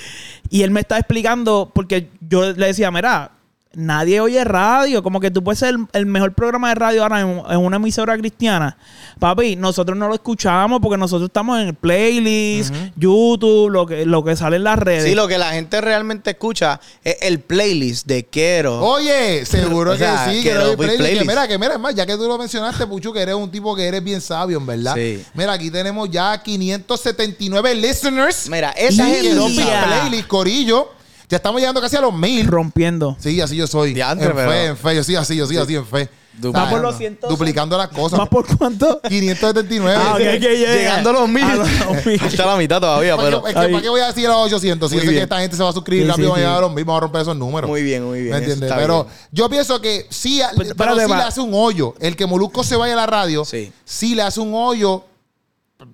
[0.52, 3.34] Y él me está explicando porque yo le decía mira
[3.74, 7.22] Nadie oye radio, como que tú puedes ser el, el mejor programa de radio ahora
[7.22, 8.76] en, en una emisora cristiana.
[9.20, 14.24] Papi, nosotros no lo escuchamos porque nosotros estamos en el playlist, YouTube, lo que, lo
[14.24, 15.04] que sale en las redes.
[15.04, 18.80] Sí, lo que la gente realmente escucha es el playlist de Quero.
[18.82, 20.80] Oye, seguro O sea, que sí, que playlist.
[20.80, 21.26] Que playlist.
[21.28, 23.76] mira, que mira, es más, ya que tú lo mencionaste, Puchu, que eres un tipo
[23.76, 24.96] que eres bien sabio, en verdad.
[24.96, 25.24] Sí.
[25.36, 28.50] Mira, aquí tenemos ya 579 listeners.
[28.50, 29.64] Mira, esa que gente.
[29.86, 30.99] playlist, Corillo.
[31.30, 32.48] Ya estamos llegando casi a los mil.
[32.48, 33.16] rompiendo.
[33.20, 33.94] Sí, así yo soy.
[33.94, 34.96] Diantre, en pero- fe, en fe.
[34.96, 36.10] Yo sí, así, yo sí, así, en fe.
[36.34, 36.66] Duplicando.
[36.66, 37.30] Va por los cientos.
[37.30, 38.18] Duplicando las cosas.
[38.18, 39.02] ¿Más por cuánto?
[39.10, 40.02] 579.
[40.02, 40.74] Ah, ok, ok, yeah.
[40.74, 41.44] Llegando a los mil.
[41.44, 41.68] A los
[42.06, 42.16] mil.
[42.24, 43.44] Está la mitad todavía, ¿Para pero.
[43.44, 43.72] qué, es que, Ahí.
[43.74, 44.90] ¿Para qué voy a decir a los 800?
[44.90, 45.24] Si Muy yo sé que bien.
[45.24, 46.58] esta gente se va a suscribir Sí, rápido, sí, van a llegar sí.
[46.58, 47.70] a los mismos, vamos a romper esos números.
[47.70, 48.32] Muy bien, muy bien.
[48.32, 48.70] ¿Me eso entiendes?
[48.70, 49.16] está Pero bien.
[49.34, 51.18] yo pienso que sí, Pero, pero espérate, sí va.
[51.18, 51.94] le hace un hoyo.
[52.00, 53.72] El que Molusco se vaya a la radio, Sí.
[53.84, 55.04] sí, le hace un hoyo,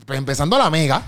[0.06, 1.02] p- empezando a la Mega,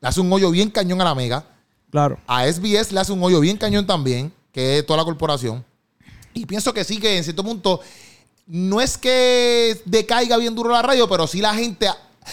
[0.00, 1.44] le hace un hoyo bien cañón a la Mega.
[1.92, 2.18] Claro.
[2.26, 5.62] A SBS le hace un hoyo bien cañón también, que es toda la corporación.
[6.32, 7.80] Y pienso que sí, que en cierto punto
[8.46, 11.86] no es que decaiga bien duro la radio, pero sí la gente.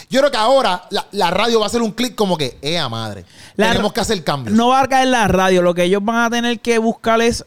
[0.09, 2.79] Yo creo que ahora la, la radio va a hacer un clic como que, ¡eh,
[2.89, 3.25] madre!
[3.57, 4.55] La Tenemos que hacer cambios.
[4.55, 5.61] No va a caer la radio.
[5.61, 7.43] Lo que ellos van a tener que buscar es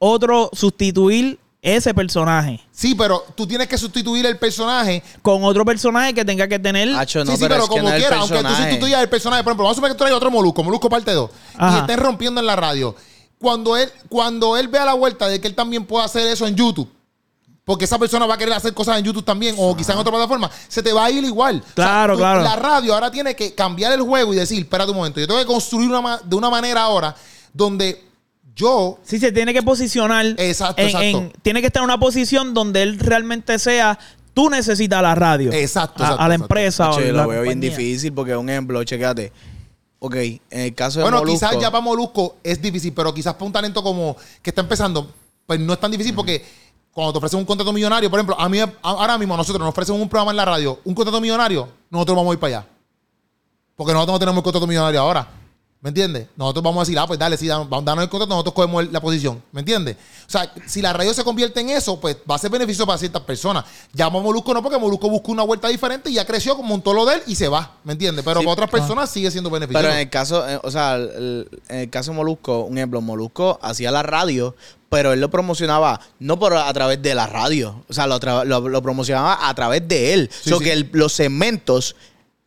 [0.00, 5.02] otro, sustituir ese personaje Sí, pero tú tienes que sustituir el personaje.
[5.22, 6.94] con otro personaje que tenga que tener.
[6.96, 8.64] Hacho, no, sí, sí, pero, pero, es que como no quiera, aunque tú personaje.
[8.64, 9.42] sustituyas el personaje.
[9.44, 11.78] Por ejemplo, vamos a suponer que tú traes otro Molusco, Molusco parte 2, y Ajá.
[11.78, 12.96] estés rompiendo en la radio.
[13.38, 16.56] Cuando él, cuando él vea la vuelta de que él también puede hacer eso en
[16.56, 16.88] YouTube,
[17.64, 20.10] porque esa persona va a querer hacer cosas en YouTube también, o quizás en otra
[20.10, 21.62] plataforma, se te va a ir igual.
[21.74, 22.42] Claro, tú- claro.
[22.42, 25.38] La radio ahora tiene que cambiar el juego y decir, espérate un momento, yo tengo
[25.38, 27.14] que construir una de una manera ahora
[27.52, 28.02] donde
[28.54, 30.26] yo Sí, se tiene que posicionar.
[30.38, 31.06] Exacto, en- exacto.
[31.06, 33.98] en- tiene que estar en una posición donde él realmente sea.
[34.34, 35.52] Tú necesitas la radio.
[35.52, 36.44] Exacto, A, exacto, a la exacto.
[36.54, 36.88] empresa.
[36.88, 39.32] o Hacho, yo la lo veo bien difícil porque, un ejemplo, chequéate.
[39.98, 43.34] Ok, en el caso de Bueno, Molusco, quizás ya para Molusco es difícil, pero quizás
[43.34, 45.12] para un talento como que está empezando,
[45.46, 46.44] pues no es tan difícil porque
[46.92, 49.68] cuando te ofrecen un contrato millonario, por ejemplo, a mí a- ahora mismo nosotros nos
[49.68, 52.66] ofrecen un programa en la radio, un contrato millonario, nosotros vamos a ir para allá.
[53.76, 55.28] Porque nosotros no tenemos el contrato millonario ahora.
[55.82, 56.28] ¿Me entiendes?
[56.36, 58.90] Nosotros vamos a decir, ah, pues dale, sí, dan- vamos- danos el contrato, nosotros cogemos
[58.92, 59.42] la posición.
[59.50, 59.96] ¿Me entiendes?
[60.28, 62.98] O sea, si la radio se convierte en eso, pues va a ser beneficio para
[62.98, 63.64] ciertas personas.
[63.92, 67.16] Ya Molusco no, porque Molusco buscó una vuelta diferente y ya creció, montó lo de
[67.16, 67.72] él y se va.
[67.82, 68.24] ¿Me entiendes?
[68.24, 68.46] Pero Sí.
[68.46, 69.82] para otras personas sigue siendo beneficioso.
[69.82, 73.58] Pero en el caso, eh, o sea, en el caso de Molusco, un ejemplo, Molusco
[73.60, 74.54] hacía la radio,
[74.88, 78.68] pero él lo promocionaba no por a través de la radio, o sea, lo, lo-
[78.68, 80.30] lo promocionaba a través de él.
[80.30, 80.64] Sí, so sí.
[80.64, 81.96] que el- los segmentos,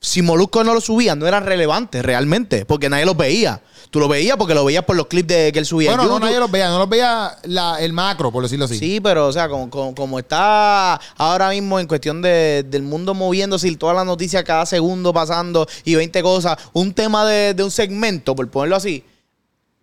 [0.06, 3.62] si Molusco no lo subía, no eran relevantes realmente, porque nadie los veía.
[3.90, 5.92] Tú lo veías porque lo veías por los clips de que él subía.
[5.92, 8.78] en Bueno, no nadie los veía, no los veía la- el macro, por decirlo así.
[8.78, 13.14] Sí, pero o sea, como, como, como está ahora mismo en cuestión de, del mundo
[13.14, 17.64] moviéndose y todas las noticias cada segundo pasando y 20 cosas, un tema de, de
[17.64, 19.04] un segmento, por ponerlo así,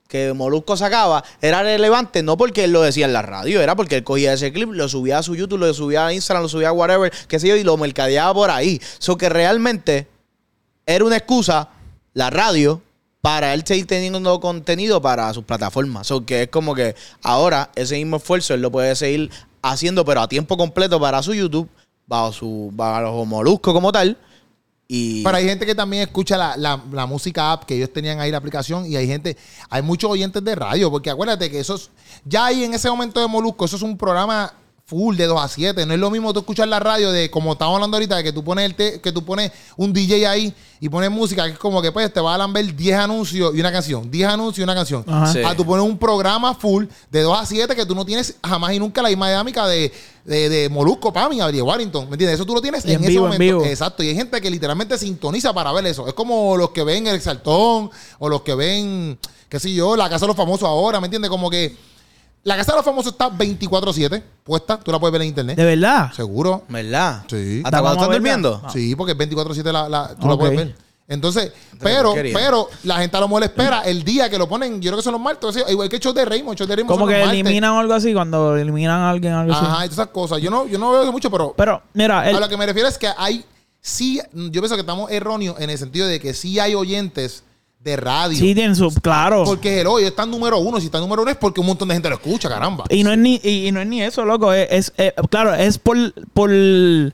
[0.09, 3.97] que Molusco sacaba, era relevante no porque él lo decía en la radio, era porque
[3.97, 6.69] él cogía ese clip, lo subía a su YouTube, lo subía a Instagram, lo subía
[6.69, 8.79] a whatever, qué sé yo, y lo mercadeaba por ahí.
[8.99, 10.07] So que realmente
[10.87, 11.68] era una excusa,
[12.14, 12.83] la radio,
[13.21, 16.07] para él seguir teniendo contenido para sus plataformas.
[16.09, 19.31] So que es como que ahora ese mismo esfuerzo él lo puede seguir
[19.62, 21.68] haciendo, pero a tiempo completo para su YouTube,
[22.07, 24.18] bajo su bajo Molusco como tal.
[24.88, 28.21] Y Pero hay gente que también escucha la, la- la música app que ellos tenían
[28.21, 29.37] ahí la aplicación y hay gente,
[29.71, 31.90] hay muchos oyentes de radio, porque acuérdate que eso es,
[32.27, 34.53] ya ahí en ese momento de Molusco, eso es un programa
[34.93, 37.53] full de 2 a 7, no es lo mismo tú escuchar la radio de como
[37.55, 40.53] estamos hablando ahorita, de que tú pones el te- que tú pones un DJ ahí
[40.81, 43.61] y pones música, que es como que pues te va a ver 10 anuncios y
[43.61, 45.03] una canción, 10 anuncios y una canción.
[45.09, 45.33] Ajá.
[45.33, 45.43] Sí.
[45.43, 48.75] A tú pones un programa full de 2 a 7 que tú no tienes jamás
[48.75, 49.91] y nunca la misma dinámica de,
[50.27, 52.35] de, de Molusco, Pami, Gabriel Warrington, ¿me entiendes?
[52.35, 53.59] Eso tú lo tienes en, ese vivo, en momento.
[53.61, 53.65] vivo.
[53.65, 56.07] Exacto, y hay gente que literalmente sintoniza para ver eso.
[56.07, 60.11] Es como los que ven El Saltón o los que ven, qué sé yo, La
[60.11, 61.31] Casa de los Famosos ahora, ¿me entiendes?
[61.31, 61.75] Como que
[62.45, 65.57] La Casa de los Famosos está 24-7 puesta, tú la puedes ver en internet.
[65.57, 66.13] De verdad.
[66.13, 66.65] Seguro.
[66.69, 67.25] ¿verdad?
[67.29, 67.63] Sí.
[67.65, 68.15] ¿Hasta cuando verla.
[68.15, 68.61] durmiendo?
[68.65, 68.71] Ah.
[68.73, 70.41] Sí, porque 24-7 la, la- tú la Ok.
[70.41, 70.75] puedes ver.
[71.09, 74.91] Entonces, pero, pero la gente a lo mejor espera el día que lo ponen, yo
[74.91, 77.19] creo que son los martes, igual que show de Raymond, show de Raymond Como que
[77.19, 79.65] los eliminan o algo así cuando eliminan a alguien, algo así.
[79.65, 80.41] Ajá, todas esas cosas.
[80.41, 82.65] Yo no, yo no veo eso mucho, pero Pero, mira, el- a lo que me
[82.67, 83.45] refiero es que hay,
[83.81, 87.45] sí, yo pienso que estamos erróneos en el sentido de que sí hay oyentes
[87.83, 88.38] de radio.
[88.38, 88.90] sí tienen su.
[89.03, 89.42] Claro.
[89.45, 90.79] Porque el hoy está en número uno.
[90.79, 92.85] Si está en número uno es porque un montón de gente lo escucha, caramba.
[92.90, 94.53] Y no es ni, y, y no es ni eso, loco.
[94.53, 95.97] Es, es- eh, claro, es por,
[96.33, 97.12] por el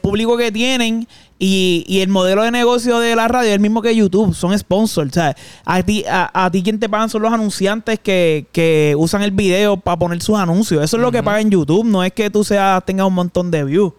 [0.00, 1.06] público que tienen
[1.38, 4.34] y, y el modelo de negocio de la radio es el mismo que YouTube.
[4.34, 5.10] Son sponsors.
[5.10, 8.94] O sea, a ti, a, a ti quien te pagan son los anunciantes que, que
[8.96, 10.82] usan el video para poner sus anuncios.
[10.82, 11.84] Eso es lo que paga en YouTube.
[11.84, 13.92] No es que tú seas, tengas un montón de views.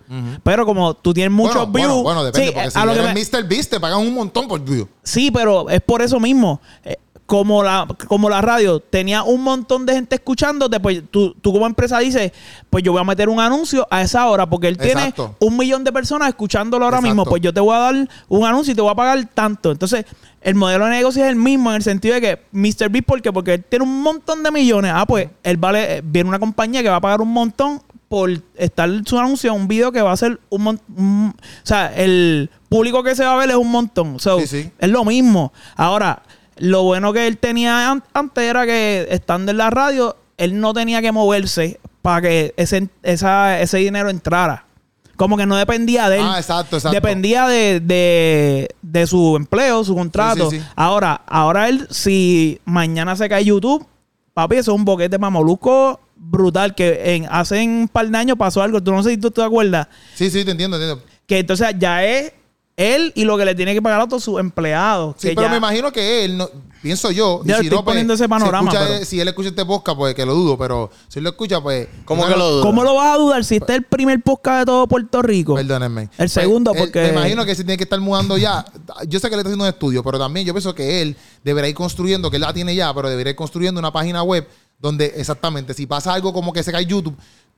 [0.44, 1.88] Pero como tú tienes muchos bueno, views.
[1.88, 3.48] Bueno, bueno, depende, sí, porque si a lo que me- Mr.
[3.48, 4.88] Beast te pagan un montón por view.
[5.04, 6.60] Sí, pero es por eso mismo.
[6.84, 6.98] Eh,
[7.28, 11.68] como la, como la radio tenía un montón de gente escuchándote, pues tú, tú como
[11.68, 12.32] empresa dices,
[12.70, 15.36] pues yo voy a meter un anuncio a esa hora, porque él Exacto.
[15.38, 17.16] tiene un millón de personas escuchándolo ahora Exacto.
[17.16, 17.96] mismo, pues yo te voy a dar
[18.30, 19.72] un anuncio y te voy a pagar tanto.
[19.74, 20.06] Entonces,
[20.42, 22.90] el modelo de negocio es el mismo en el sentido de que Mr.
[22.90, 23.34] Beast, ¿por qué?
[23.34, 24.94] Porque él tiene un montón de millones.
[24.96, 28.32] Ah, pues él vale, eh, viene una compañía que va a pagar un montón por
[28.56, 31.36] estar su anuncio un video que va a ser un montón.
[31.36, 34.18] O sea, el público que se va a ver es un montón.
[34.18, 34.72] So, Sí, sí.
[34.80, 35.52] Es lo mismo.
[35.76, 36.22] Ahora,
[36.60, 40.74] lo bueno que él tenía an- antes era que estando en la radio, él no
[40.74, 44.66] tenía que moverse para que ese, esa- ese dinero entrara.
[45.16, 46.26] Como que no dependía de él.
[46.28, 46.94] Ah, exacto, exacto.
[46.94, 50.52] Dependía de, de, de su empleo, su contrato.
[50.52, 50.70] Sí, sí, sí.
[50.76, 53.84] Ahora, ahora él, si mañana se cae YouTube,
[54.36, 56.76] papi, eso es un boquete para Molusco brutal.
[56.76, 58.82] Que en, hace un par de años pasó algo.
[58.84, 59.88] Tú no sé si tú te acuerdas.
[60.14, 61.04] Sí, sí, te entiendo, entiendo.
[61.26, 62.32] Que entonces ya es
[62.78, 65.16] él y lo que le tiene que pagar a todos sus empleados.
[65.18, 66.48] Sí, que pero ya- me imagino que él, no,
[66.80, 67.42] pienso yo.
[67.44, 70.24] Ya estoy poniendo ese panorama, Si, escucha- pero- si él escucha este podcast, pues que
[70.28, 71.88] lo dudo, pero si él lo escucha, pues.
[72.06, 74.88] ¿Cómo que lo lo vas a dudar si este es el primer podcast de todo
[74.88, 75.56] Puerto Rico?
[75.56, 76.04] Perdónenme.
[76.04, 78.64] El Pues, segundo, él- porque- Me imagino que se tiene que estar mudando ya.
[79.08, 81.68] Yo sé que le está haciendo un estudio, pero también yo pienso que él deberá
[81.68, 84.48] ir construyendo, que él la tiene ya, pero debería ir construyendo una página web
[84.80, 87.16] donde exactamente, si pasa algo como que se cae YouTube,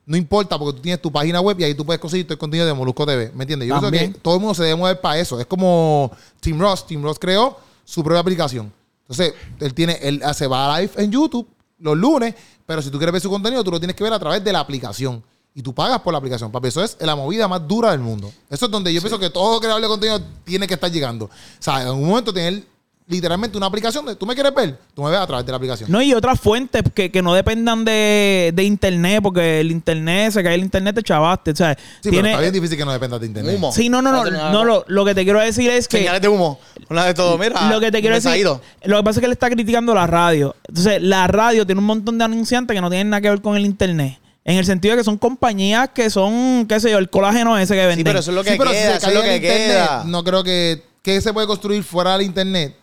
[0.09, 2.39] no importa porque tú tienes tu página web y ahí tú puedes conseguir todo el
[2.39, 3.31] contenido de Molusco TV.
[3.35, 3.67] ¿Me entiendes?
[3.67, 4.13] Yo pienso También.
[4.13, 5.39] que todo el mundo se debe mover para eso.
[5.39, 6.87] Es como Tim Ross.
[6.87, 8.73] Tim Ross creó su propia aplicación.
[9.01, 12.33] Entonces, él tiene, él se va a live en YouTube los lunes,
[12.65, 14.51] pero si tú quieres ver su contenido, tú lo tienes que ver a través de
[14.51, 15.23] la aplicación.
[15.53, 16.69] Y tú pagas por la aplicación, papi.
[16.69, 18.31] Eso es la movida más dura del mundo.
[18.49, 21.25] Eso es donde yo pienso que todo creador de contenido tiene que estar llegando.
[21.25, 22.63] O sea, en un momento tener
[23.09, 25.55] literalmente una aplicación de tú me quieres ver, tú me ves a través de la
[25.57, 25.91] aplicación.
[25.91, 30.43] No, y otras fuentes que, que no dependan de, de internet, porque el internet, se
[30.43, 31.51] cae el internet, te chavaste.
[31.51, 32.29] O sea, sí, pero tiene.
[32.29, 33.55] está bien difícil que no dependas de internet.
[33.57, 33.71] Humo.
[33.71, 34.51] Sí, no, no, no.
[34.51, 35.97] No lo, lo que te quiero decir es que.
[35.97, 36.59] Señales de humo.
[36.89, 37.69] Una de todo, mira.
[37.69, 38.61] Lo que te quiero decir, lo
[38.97, 40.55] que pasa es que él está criticando la radio.
[40.67, 43.57] Entonces, la radio tiene un montón de anunciantes que no tienen nada que ver con
[43.57, 44.19] el internet.
[44.45, 47.73] En el sentido de que son compañías que son, qué sé yo, el colágeno ese
[47.75, 47.97] que venden.
[47.97, 48.91] Sí, pero eso es lo que Sí, pero si queda.
[48.91, 50.03] se Eso es lo que internet, queda.
[50.05, 52.75] no creo que, que se puede construir fuera del internet.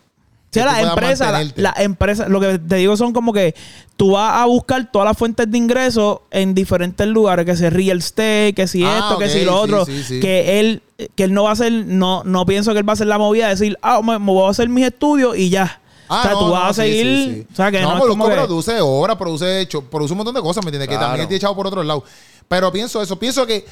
[0.49, 1.61] O sea, la- mantenerte.
[1.61, 3.53] las empresas, lo que te digo son como que
[3.95, 7.97] tú vas a buscar todas las fuentes de ingresos en diferentes lugares, que si real
[7.99, 10.19] estate, que si Ah, esto, que si lo sí, otro, sí, sí.
[10.19, 10.81] que él,
[11.15, 13.17] que él no va a hacer, no, no pienso que él va a hacer la
[13.17, 15.81] movida de decir, ah, me, me voy a hacer mis estudios y ya.
[16.09, 17.47] Ah, o sea, no, tú no, vas a seguir, sí, sí.
[17.51, 20.41] o sea, que no, es como que- produce obra, produce hecho, produce un montón de
[20.41, 20.87] cosas, ¿me entiendes?
[20.87, 22.03] Que también tiene echado por otro lado.
[22.47, 23.65] Pero pienso eso, pienso que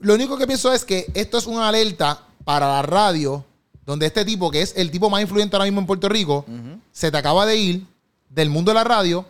[0.00, 3.42] lo único que pienso es que esto es una alerta para la radio,
[3.86, 6.44] donde este tipo, que es el tipo más influyente ahora mismo en Puerto Rico,
[6.92, 7.86] se te acaba de ir
[8.28, 9.26] del mundo de la radio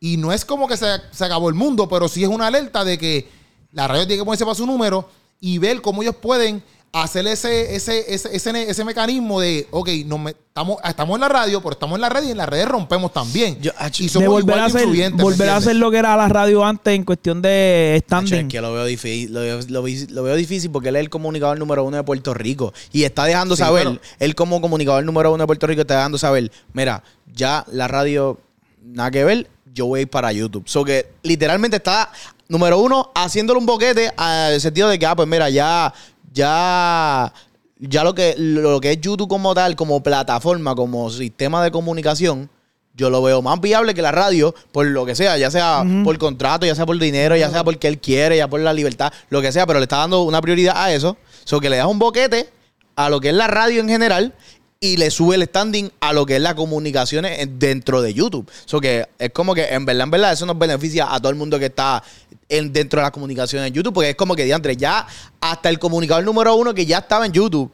[0.00, 2.84] y no es como que se, se acabó el mundo, pero sí es una alerta
[2.84, 3.28] de que
[3.72, 5.08] la radio tiene que ponerse para su número
[5.40, 6.62] y ver cómo ellos pueden
[6.92, 11.28] hacer ese, ese, ese, ese, ese mecanismo de, ok, nos me- estamos, estamos en la
[11.28, 13.60] radio, pero estamos en la red y en las redes rompemos también.
[13.60, 15.98] Yo- ah, y somos volver igual a hacer, influyentes, ¿me volver a hacer lo que
[15.98, 18.46] era la radio antes en cuestión de standing.
[18.46, 19.60] es que lo veo difícil, lo veo,
[20.08, 23.24] lo veo difícil porque él es el comunicador número uno de Puerto Rico y está
[23.24, 27.02] dejando Sí, saber, él como comunicador número uno de Puerto Rico está dejando saber, mira,
[27.32, 28.38] ya la radio
[28.82, 30.64] nada que ver, yo voy a ir para YouTube.
[30.66, 32.10] So que literalmente está
[32.48, 35.92] número uno haciéndole un boquete al sentido de que, ah, pues mira, ya,
[36.32, 37.32] ya,
[37.78, 42.50] ya lo que, lo que es YouTube como tal, como plataforma, como sistema de comunicación,
[42.94, 46.18] yo lo veo más viable que la radio, por lo que sea, ya sea por
[46.18, 49.40] contrato, ya sea por dinero, ya sea porque él quiere, ya por la libertad, lo
[49.40, 51.16] que sea, pero le está dando una prioridad a eso.
[51.44, 52.48] So que le da un boquete
[52.96, 54.34] a lo que es la radio en general
[54.80, 58.50] y le sube el standing a lo que es la comunicación en- dentro de YouTube.
[58.64, 61.36] So que es como que en verdad, en verdad, eso nos beneficia a todo el
[61.36, 62.02] mundo que está
[62.48, 65.06] en, dentro de las comunicaciones en YouTube, porque es como que diantre, ya
[65.40, 67.70] hasta el comunicador número uno que ya estaba en YouTube,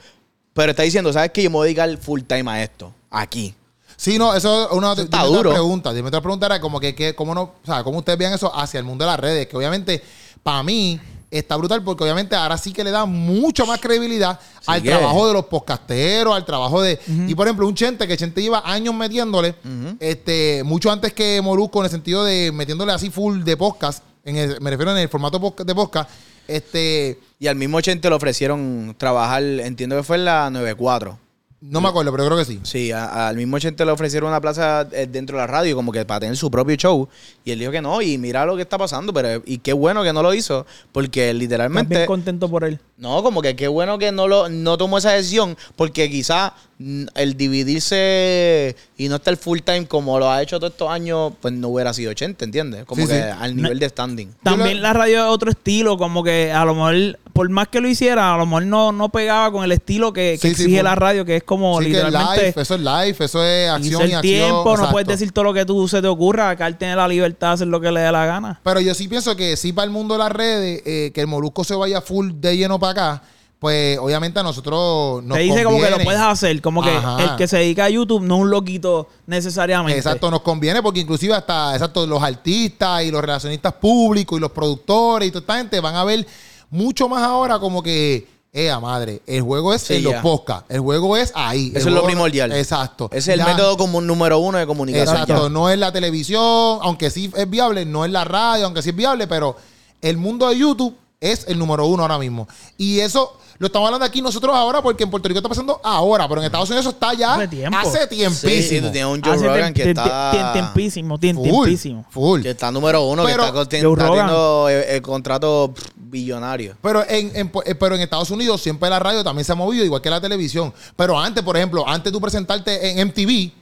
[0.53, 1.43] pero está diciendo, ¿sabes qué?
[1.43, 3.55] Yo me voy a dedicar full time a esto, aquí.
[3.97, 5.51] Sí, no, eso es una Eso está duro.
[5.51, 5.95] preguntas.
[5.95, 8.53] Dime otra pregunta era como que, que cómo no, o sea, cómo ustedes vean eso
[8.55, 10.03] hacia el mundo de las redes, que obviamente
[10.43, 14.83] para mí está brutal porque obviamente ahora sí que le da mucho más credibilidad al
[14.83, 18.41] que- trabajo de los podcasteros, al trabajo de y por ejemplo un Chente que Chente
[18.43, 19.55] lleva años metiéndole,
[20.01, 24.37] este mucho antes que Molusco en el sentido de metiéndole así full de podcast, en
[24.37, 26.11] el- me refiero en el formato de podcast,
[26.49, 31.19] este Y al mismo 80 le ofrecieron trabajar, entiendo que fue en la 94.
[31.67, 32.61] no me acuerdo, pero creo que sí.
[32.63, 35.93] Sí, a- al mismo 80 le ofrecieron una plaza eh, dentro de la radio, como
[35.93, 37.09] que para tener su propio show.
[37.43, 40.03] Y él dijo que no, y mira lo que está pasando, pero y qué bueno
[40.03, 41.95] que no lo hizo, porque Estás literalmente...
[41.95, 42.79] bien contento por él.
[42.97, 47.07] No, como que qué bueno que no lo no tomó esa decisión, porque quizá mm,
[47.17, 51.53] el dividirse y no estar full time como lo ha hecho todos estos años, pues
[51.55, 52.85] no hubiera sido 80, ¿entiendes?
[52.85, 53.29] Como Sí, que sí.
[53.41, 54.35] al nivel de standing.
[54.43, 57.89] También la radio es otro estilo, como que a lo mejor, por más que lo
[57.89, 60.83] hiciera, a lo mejor no, no pegaba con el estilo que, que Sí, sí, exige
[60.83, 63.71] la radio, que es como Sí, que es literalmente live, eso es live, eso es
[63.71, 64.23] acción y el acción.
[64.23, 67.09] tiempo, no puedes decir todo lo que tú se te ocurra, acá él tiene la
[67.09, 68.61] libertad de hacer lo que le dé la gana.
[68.63, 71.27] Pero yo sí pienso que sí para el mundo de las redes, eh, que el
[71.27, 73.23] Molusco se vaya full de lleno para acá,
[73.59, 77.23] pues obviamente a nosotros nos Te dice como que lo puedes hacer, como que Ajá.
[77.23, 79.97] el que se dedica a YouTube no es un loquito necesariamente.
[79.97, 84.51] Exacto, nos conviene porque inclusive hasta exacto, los artistas y los relacionistas públicos y los
[84.51, 86.27] productores y toda esta gente van a ver
[86.71, 90.81] mucho más ahora como que, eh, madre, el juego es Sí, en los podcasts, el
[90.81, 91.73] juego es ahí.
[91.75, 92.53] Eso es lo primordial.
[92.53, 93.07] Exacto.
[93.13, 95.17] Ese es el Ya- método como número uno de comunicación.
[95.23, 98.91] Exacto, no es la televisión, aunque sí es viable, no es la radio, aunque sí
[98.91, 99.57] es viable, pero
[100.03, 102.47] el mundo de YouTube es el número uno ahora mismo.
[102.77, 106.29] Y eso lo estamos hablando aquí nosotros ahora porque en Puerto Rico está pasando ahora,
[106.29, 107.79] pero en Estados Unidos eso está ya Hace tiempo.
[107.79, 108.87] hace Sí, sí, tiempísimo.
[108.89, 110.53] tú tienes un Joe Hace Rogan que está...
[110.53, 112.05] tiempísimo, tiempísimo.
[112.11, 112.43] full.
[112.43, 116.77] Que está número uno, Pero- que está, teniendo el, el contrato pff, billonario.
[116.83, 119.85] Pero en, en- eh, pero en Estados Unidos siempre la radio también se ha movido,
[119.85, 120.75] igual que la televisión.
[120.97, 123.53] Pero antes, por ejemplo, antes tú presentarte en MTV,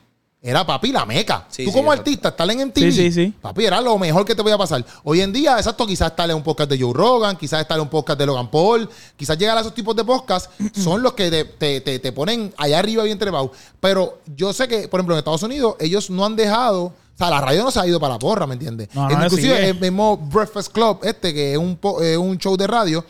[0.45, 1.47] era papi la meca.
[1.49, 2.11] Sí, Tú sí, como exacto.
[2.11, 3.35] artista, estar en MTV, Sí, sí, sí.
[3.41, 4.85] papi, era lo mejor que te podía pasar.
[5.05, 7.83] Hoy en día, exacto, quizás estar en un podcast de Joe Rogan, quizás estar en
[7.83, 10.51] un podcast de Logan Paul, quizás llegar a esos tipos de podcasts,
[10.83, 13.53] son los que te, te- te- te ponen allá arriba bien trepado.
[13.79, 16.93] Pero yo sé que, por ejemplo, en Estados Unidos, ellos no han dejado...
[17.15, 18.89] O sea, la radio no se ha ido para la porra, ¿me entiendes?
[18.95, 19.69] No, no, Inclusive sigue.
[19.69, 23.05] el mismo Breakfast Club, este, que es un, po- eh, un show de radio,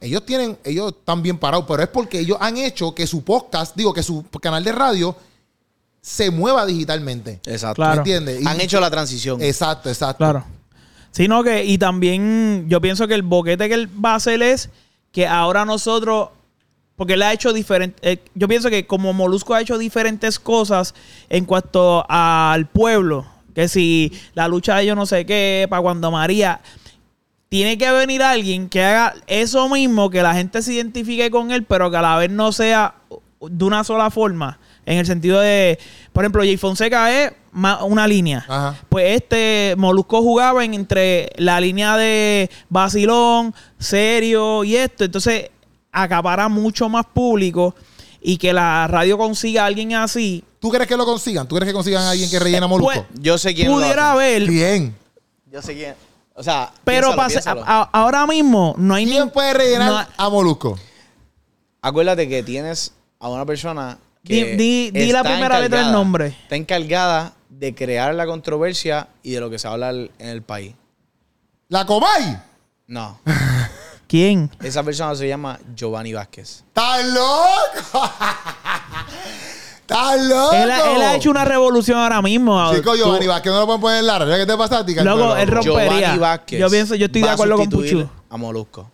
[0.00, 3.76] ellos tienen, ellos están bien parados, pero es porque ellos han hecho que su podcast,
[3.76, 5.14] digo, que su canal de radio
[6.04, 7.40] se mueva digitalmente.
[7.46, 7.76] Exacto.
[7.76, 7.92] Claro.
[7.94, 8.42] ¿Me entiendes?
[8.42, 9.40] Y- Han hecho la transición.
[9.40, 10.18] Exacto, exacto.
[10.18, 10.44] Claro.
[11.12, 14.68] Sino que, y también yo pienso que el boquete que él va a hacer es
[15.12, 16.28] que ahora nosotros,
[16.96, 20.94] porque él ha hecho diferente, yo pienso que como Molusco ha hecho diferentes cosas
[21.30, 26.10] en cuanto al pueblo, que si la lucha de yo no sé qué, para cuando
[26.10, 26.60] María,
[27.48, 31.64] tiene que venir alguien que haga eso mismo, que la gente se identifique con él,
[31.64, 32.96] pero que a la vez no sea
[33.40, 34.58] de una sola forma.
[34.86, 35.78] En el sentido de,
[36.12, 37.32] por ejemplo, Jay Fonseca es
[37.82, 38.44] una línea.
[38.48, 38.76] Ajá.
[38.88, 45.04] Pues este Molusco jugaba en entre la línea de vacilón, serio y esto.
[45.04, 45.50] Entonces
[45.92, 47.74] acapara mucho más público
[48.20, 50.44] y que la radio consiga a alguien así.
[50.58, 51.46] ¿Tú crees que lo consigan?
[51.46, 52.92] ¿Tú crees que consigan a alguien que rellena Molusco?
[52.94, 54.94] Pues, Yo sé quién lo pudiera haber, Bien.
[55.52, 55.94] Yo sé quién.
[56.34, 57.62] O sea, pero piénsalo, pase- piénsalo.
[57.64, 60.76] a- a- ahora mismo no hay ¿Quién ni- puede rellenar no- a Molusco?
[61.80, 66.28] Acuérdate que tienes a una persona Di- di- di la primera letra del nombre.
[66.28, 70.74] Está encargada de crear la controversia y de lo que se habla en el país.
[71.68, 72.36] ¿La Comay?
[72.86, 73.20] No.
[74.08, 74.50] ¿Quién?
[74.62, 76.62] Esa persona se llama Giovanni Vázquez.
[76.68, 78.10] ¿Estás loco?
[79.80, 80.52] ¿Estás loco?
[80.54, 82.74] Él, ha- él ha hecho una revolución ahora mismo.
[82.74, 84.36] Chico, Tú- Giovanni Vázquez no lo pueden poner en la radio.
[84.36, 85.36] ¿Qué te pasa a ti, Carmelo?
[85.36, 85.90] él rompería.
[85.98, 86.60] Giovanni Vázquez.
[86.60, 88.10] Yo pienso- yo estoy de va a acuerdo con sustituir Puchu.
[88.30, 88.90] A Molusco.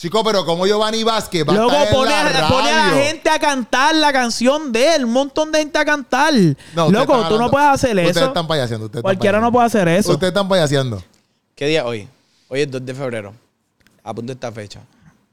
[0.00, 2.86] Chico, pero como Giovanni Vázquez va Luego a estar pone, en la a, pone a
[2.88, 5.04] la gente a cantar la canción de él.
[5.04, 6.32] Un montón de gente a cantar.
[6.32, 8.24] No, ustedes Loco, tú no puedes hacer Ustedes eso.
[8.28, 8.86] están payaseando.
[8.86, 10.12] Ustedes están Cualquiera no puede hacer eso.
[10.12, 11.04] Ustedes están payaseando.
[11.54, 12.08] ¿Qué día hoy?
[12.48, 13.34] Hoy es 2 de febrero.
[14.02, 14.80] Apunta esta fecha.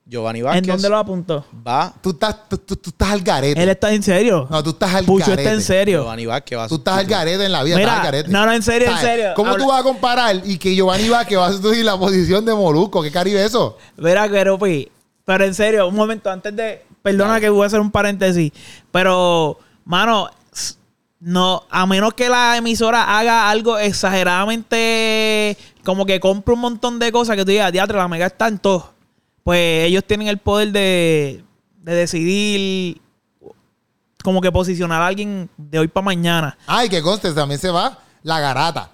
[0.10, 1.46] Giovanni ¿En Vázquez dónde lo apuntó?
[1.67, 1.93] va.
[2.02, 3.62] Tú estás, tú, tú- tú estás al garete.
[3.62, 4.48] Él está en serio.
[4.50, 5.41] No, tú estás al Pucho garete.
[5.43, 6.00] está en serio.
[6.04, 7.76] Giovanni Vázquez va a Tú estás al garete en la vida.
[7.76, 8.30] Mira, estás al garete.
[8.30, 9.34] no, no, en serio, en serio.
[9.36, 12.46] ¿Cómo Habla- tú vas a comparar y que Giovanni Vázquez va a sustituir la posición
[12.46, 13.02] de Molusco?
[13.04, 13.78] ¿Qué caribe es eso?
[13.98, 14.89] Mira, Keropi.
[15.26, 16.86] Pero en serio, un momento antes de.
[17.02, 18.52] Perdona que voy a hacer un paréntesis.
[18.91, 20.30] Pero, mano,
[21.20, 25.58] no, a menos que la emisora haga algo exageradamente.
[25.84, 28.58] Como que compre un montón de cosas que tú digas, teatro, la mega está en
[28.60, 28.93] todo.
[29.47, 31.41] Pues ellos tienen el poder de,
[31.77, 32.99] de decidir.
[34.21, 36.57] Como que posicionar a alguien de hoy para mañana.
[36.67, 38.91] Ay, que conste, también se va La Garata.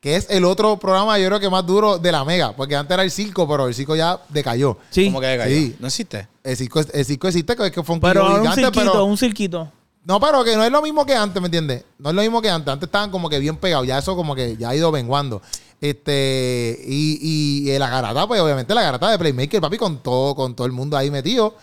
[0.00, 2.56] Que es el otro programa, yo creo que más duro de la Mega.
[2.56, 4.78] Porque antes era el circo, pero el circo ya decayó.
[4.88, 5.04] Sí.
[5.04, 5.54] ¿Cómo que de gallo?
[5.54, 5.76] Sí.
[5.78, 6.26] ¿No existe?
[6.42, 8.92] El circo, el circo existe, que es que fue un Pero quillo un gigante, cirquito,
[8.92, 9.04] pero...
[9.04, 9.72] un cirquito.
[10.04, 11.84] No, pero que no es lo mismo que antes, ¿me entiendes?
[11.98, 12.72] No es lo mismo que antes.
[12.72, 13.86] Antes estaban como que bien pegados.
[13.86, 15.42] Ya eso como que ya ha ido menguando.
[15.80, 20.54] Este, y, y, la garata, pues obviamente la garata de Playmaker, papi, con todo, con
[20.54, 21.56] todo el mundo ahí metido.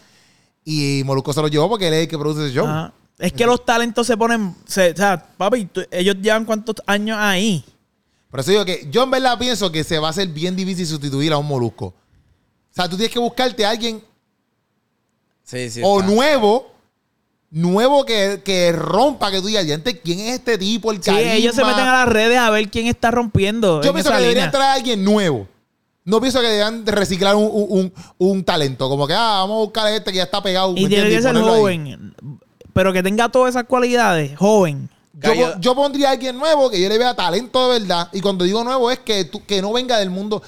[0.65, 2.65] Y Molusco se lo llevó porque él es el que produce ese show.
[2.65, 2.93] Ajá.
[3.19, 4.55] Es que los talentos se ponen.
[4.65, 7.63] se- o sea, papi, tú- ellos llevan cuántos años ahí.
[8.29, 10.85] Por eso digo que yo en verdad pienso que se va a hacer bien difícil
[10.85, 11.85] sustituir a un Molusco.
[11.87, 11.93] O
[12.71, 14.03] sea, tú tienes que buscarte a alguien
[15.43, 15.81] Sí, sí.
[15.83, 16.11] o está.
[16.11, 16.71] nuevo,
[17.49, 20.91] nuevo que, que rompa, que tú digas, "Diante, ¿quién es este tipo?
[20.91, 23.81] El Sí, carisma?" ellos se meten a las redes a ver quién está rompiendo.
[23.81, 24.51] Yo en pienso esa que deberían línea.
[24.51, 25.47] traer a alguien nuevo.
[26.03, 28.87] No pienso que deberían de reciclar un, un- un- un talento.
[28.89, 30.71] Como que, ah, vamos a buscar a este que ya está pegado.
[30.73, 31.41] ¿me Y que ser ahí.
[31.43, 32.15] joven.
[32.73, 34.37] Pero que tenga todas esas cualidades.
[34.37, 34.89] Joven.
[35.21, 38.07] Yo, yo pondría a alguien nuevo que yo le vea talento de verdad.
[38.13, 40.41] Y cuando digo nuevo es que, tú- que no venga del mundo.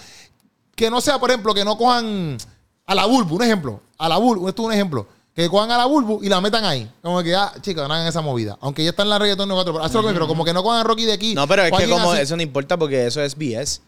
[0.76, 2.38] Que no sea, por ejemplo, que no cojan
[2.86, 3.82] a la Bulbu, un ejemplo.
[3.98, 5.08] A la Bulbu, esto es un ejemplo.
[5.40, 6.90] Que cojan a la Bulbu y la metan ahí.
[7.02, 8.58] Como que, ah, chicos, no hagan esa movida.
[8.60, 9.72] Aunque ya está en la reggaetón 4.
[9.74, 11.34] Pero, eso es lo que me refiero, como que no cojan a Rocky de aquí.
[11.34, 12.22] No, pero es que como así.
[12.24, 13.82] eso no importa porque eso es BS.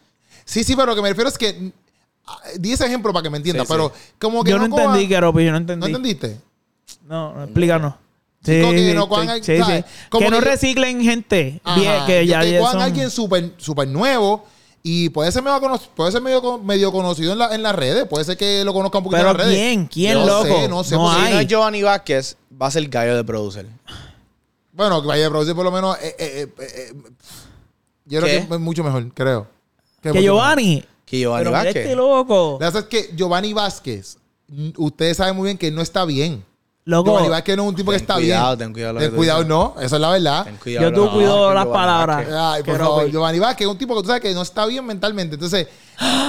[0.46, 1.72] Sí, sí, pero lo que me refiero es que.
[2.26, 3.66] ah, Di ese ejemplo para que me entiendas.
[3.66, 5.80] Sí, pero como que Yo no, cojan- entendí, Keropi, yo no entendí.
[5.80, 6.40] ¿No entendiste?
[7.06, 7.94] No, no, explícanos.
[8.44, 9.84] Sí, que no cojan sí, al- sí, ¿sabes?
[9.86, 10.06] sí.
[10.08, 11.60] Como Que no reciclen gente.
[11.62, 14.46] Ajá, Bien, que ya, que ya cojan son- a alguien súper super nuevo
[14.82, 18.06] y puede ser, medio, cono- puede ser medio, medio conocido en, la- en las redes.
[18.08, 19.58] Puede ser que lo conozcan un poquito Pero en las redes.
[19.58, 19.86] ¿quién?
[19.86, 20.44] ¿Quién, no loco?
[20.44, 23.66] Sé, no sé, No Si no es Giovanni Vázquez, va a ser gallo de producer.
[24.72, 25.96] Bueno, que vaya a producir por lo menos.
[26.00, 26.92] eh, eh, eh, eh,
[28.06, 29.46] yo creo que es mucho mejor, creo.
[30.02, 30.76] Que Giovanni.
[30.76, 30.88] mejor.
[31.06, 31.82] Que Giovanni Pero mira Vázquez.
[31.84, 32.52] este loco.
[32.52, 34.16] Lo que pasa es que Giovanni Vázquez,
[34.78, 36.44] ustedes saben muy bien que no está bien.
[36.84, 37.10] Loco.
[37.10, 38.58] Giovanni Vázquez no es un tipo que está cuidado, bien.
[38.58, 39.74] ten cuidado que Ten cuidado, no.
[39.80, 40.44] Eso es la verdad.
[40.44, 40.88] Ten cuidado.
[40.90, 42.26] Yo tú no, cuido que las palabras.
[42.28, 44.66] Ay, por Pero, favor, Giovanni Vázquez es un tipo que tú sabes que no está
[44.66, 45.34] bien mentalmente.
[45.34, 45.68] Entonces,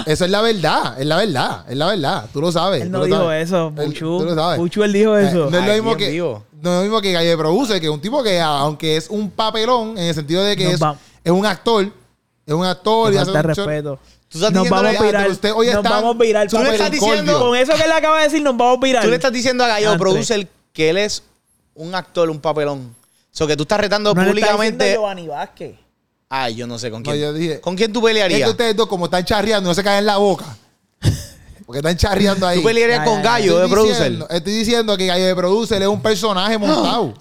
[0.05, 2.25] eso es la verdad, es la verdad, es la verdad.
[2.31, 2.81] Tú lo sabes.
[2.83, 3.47] Él tú no lo dijo sabes.
[3.47, 4.17] eso, Él- Puchu.
[4.19, 4.59] Tú lo sabes.
[4.59, 5.49] Puchu, él dijo Eh, eso.
[5.49, 6.09] no es lo mismo que.
[6.11, 6.43] vivo.
[6.61, 9.09] no es lo mismo que Gallo de Produce, que es un tipo que, aunque es
[9.09, 10.79] un papelón, en el sentido de que es,
[11.23, 11.91] es un actor,
[12.45, 13.99] es un actor y hace show- respeto.
[14.33, 15.29] Tú estás Nos vamos a- virar.
[15.29, 16.47] usted hoy nos está vamos a virar.
[16.49, 19.03] Tú le estás diciendo- Con eso que le acaba de decir, nos vamos a virar.
[19.03, 19.97] Tú le estás diciendo a Gallo.
[19.97, 21.23] Producer que él es
[21.75, 22.79] un actor, un papelón.
[22.79, 24.91] O sea, que tú estás retando No le está públicamente.
[24.93, 25.75] Giovanni Vázquez.
[26.29, 27.21] Ay, yo no sé con No, quién.
[27.21, 28.41] yo dije- ¿Con quién tú Es pelearías?
[28.43, 30.57] que ustedes dos, como están charreando, no se caen en la boca.
[31.65, 32.57] Porque están charreando ahí.
[32.57, 33.21] Tú pelearías con.
[33.21, 34.11] Gallo de Producer.
[34.31, 37.13] Estoy diciendo que Gallo de Producer es un personaje montado.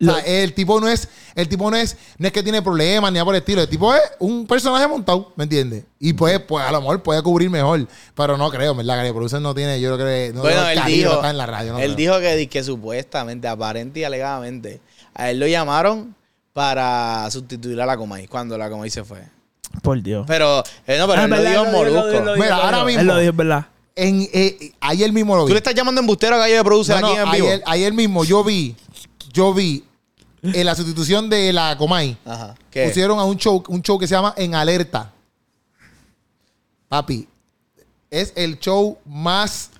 [0.00, 3.10] O sea, el tipo no es, el tipo no es, no es que tiene problemas
[3.10, 3.62] ni nada por el estilo.
[3.62, 5.84] El tipo es un personaje montado, ¿me entiendes?
[5.98, 7.86] Y pues, pues a lo mejor puede cubrir mejor.
[8.14, 9.02] Pero no creo, ¿verdad?
[9.02, 11.46] De Producer no tiene, yo creo que no bueno, no, él dijo, está en la
[11.46, 11.72] radio.
[11.72, 11.96] no él creo.
[11.96, 14.80] dijo que, que supuestamente, aparente y alegadamente,
[15.14, 16.14] a él lo llamaron
[16.52, 19.22] para sustituir a la Comay cuando la Comay se fue.
[19.82, 20.24] Por Dios.
[20.26, 22.34] Pero, eh, no, pero Ah, él lo verdad, dijo en él lo dijo, Molusco.
[22.40, 23.66] Mira, ahora mismo- Él lo dijo, verdad.
[23.96, 25.48] En, eh, ayer mismo lo vi.
[25.48, 27.46] Tú le estás llamando embustero a Gallo de Producer No, aquí no, en vivo.
[27.48, 28.76] ayer, ayer mismo yo vi,
[29.32, 29.84] yo vi
[30.42, 32.16] en la sustitución de la Comay.
[32.24, 32.54] Ajá.
[32.70, 32.86] ¿Qué?
[32.86, 35.12] Pusieron a un show, un show que se llama En Alerta.
[36.88, 37.28] Papi,
[38.10, 39.70] es el show más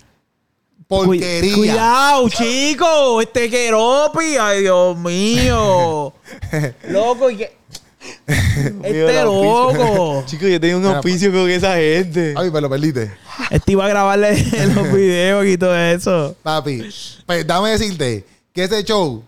[0.87, 1.53] porquería.
[1.55, 3.21] Cuid- Cuidado, chico.
[3.23, 4.37] Este queropi.
[4.39, 6.13] Ay, Dios mío.
[6.89, 7.57] Loco, y que.
[8.83, 10.23] Este loco.
[10.27, 12.33] Chicos, yo tenía un auspicio con esa gente.
[12.33, 13.11] Papi, pero lo perdiste.
[13.51, 14.45] Este iba a grabarle
[14.75, 16.37] los videos y todo eso.
[16.43, 16.83] Papi,
[17.27, 19.25] pues dame decirte que ese show,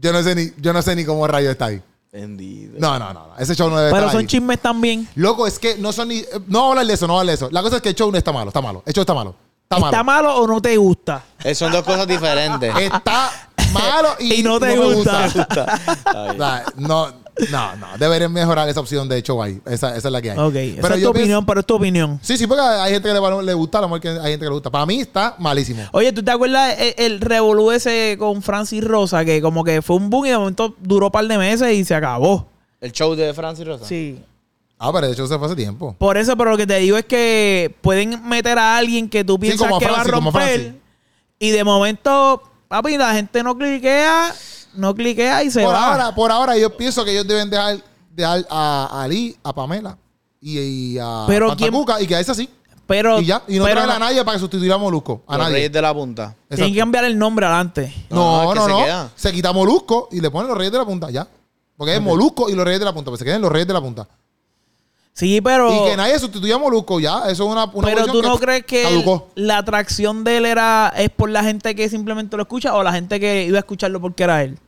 [0.00, 1.82] yo no sé ni, yo no sé ni cómo rayo está ahí.
[2.12, 2.76] Bendito.
[2.78, 3.36] No, no, no, no.
[3.38, 4.26] Ese show no debe Pero estar son ahí.
[4.26, 5.08] chismes también.
[5.16, 6.22] Loco, es que no son ni.
[6.46, 7.50] No vamos a hablar de eso, no vamos a hablar de eso.
[7.52, 8.82] La cosa es que el show no está malo, está malo.
[8.86, 9.34] El show está malo.
[9.64, 9.86] Está malo.
[9.86, 11.24] ¿Está malo o no te gusta?
[11.42, 12.72] Eh, son dos cosas diferentes.
[12.76, 13.30] Está
[13.72, 15.26] malo y, Y no te me gusta.
[15.26, 17.08] O sea, no,
[17.50, 17.86] no, no.
[17.98, 19.60] Deberían mejorar esa opción de show ahí.
[19.66, 20.38] Esa, esa es la que hay.
[20.38, 22.18] Ok, esa Pero es tu pienso- opinión, pero es tu opinión.
[22.22, 24.38] Sí, sí, porque hay gente que le, le gusta, a lo mejor que hay gente
[24.40, 24.70] que le gusta.
[24.70, 25.82] Para mí está malísimo.
[25.92, 29.24] Oye, ¿tú te acuerdas el, el revolú ese con Francis Rosa?
[29.24, 31.84] Que como que fue un boom y de momento duró un par de meses y
[31.84, 32.46] se acabó.
[32.80, 33.84] El show de Francis Rosa.
[33.86, 34.20] Sí.
[34.78, 35.94] Ah, pero de hecho se fue hace tiempo.
[35.98, 39.38] Por eso, pero lo que te digo es que pueden meter a alguien que tú
[39.38, 40.74] piensas como que Francis, va a romper.
[41.38, 44.34] Y de momento, papi, la gente no cliquea,
[44.76, 45.92] no cliquea y se Por va.
[45.92, 47.78] ahora, por ahora, yo pienso que ellos deben dejar,
[48.10, 49.96] dejar a, a Ali, a Pamela
[50.40, 51.54] y, y a Pero
[52.00, 52.48] y quedarse así.
[52.86, 53.42] pero, y ya.
[53.48, 55.22] Y no pero traer a nadie para que sustituya a Molusco.
[55.26, 55.54] A Los nadie.
[55.56, 56.34] Reyes de la Punta.
[56.48, 57.92] Tienen que cambiar el nombre adelante.
[58.10, 58.78] No, No, no, es que no.
[58.78, 59.10] se queda.
[59.16, 61.26] Se quita Molusco y le ponen los Reyes de la Punta, ya.
[61.76, 63.10] Porque es Molusco y los Reyes de la Punta.
[63.10, 64.06] Pues se queden los Reyes de la Punta.
[65.14, 65.72] Sí, pero.
[65.72, 67.20] Y que nadie sustituya a Molusco, ya.
[67.28, 69.28] Eso es una, una pero tú no crees que caducó.
[69.36, 72.92] la atracción de él era es por la gente que simplemente lo escucha o la
[72.92, 74.58] gente que iba a escucharlo porque era él.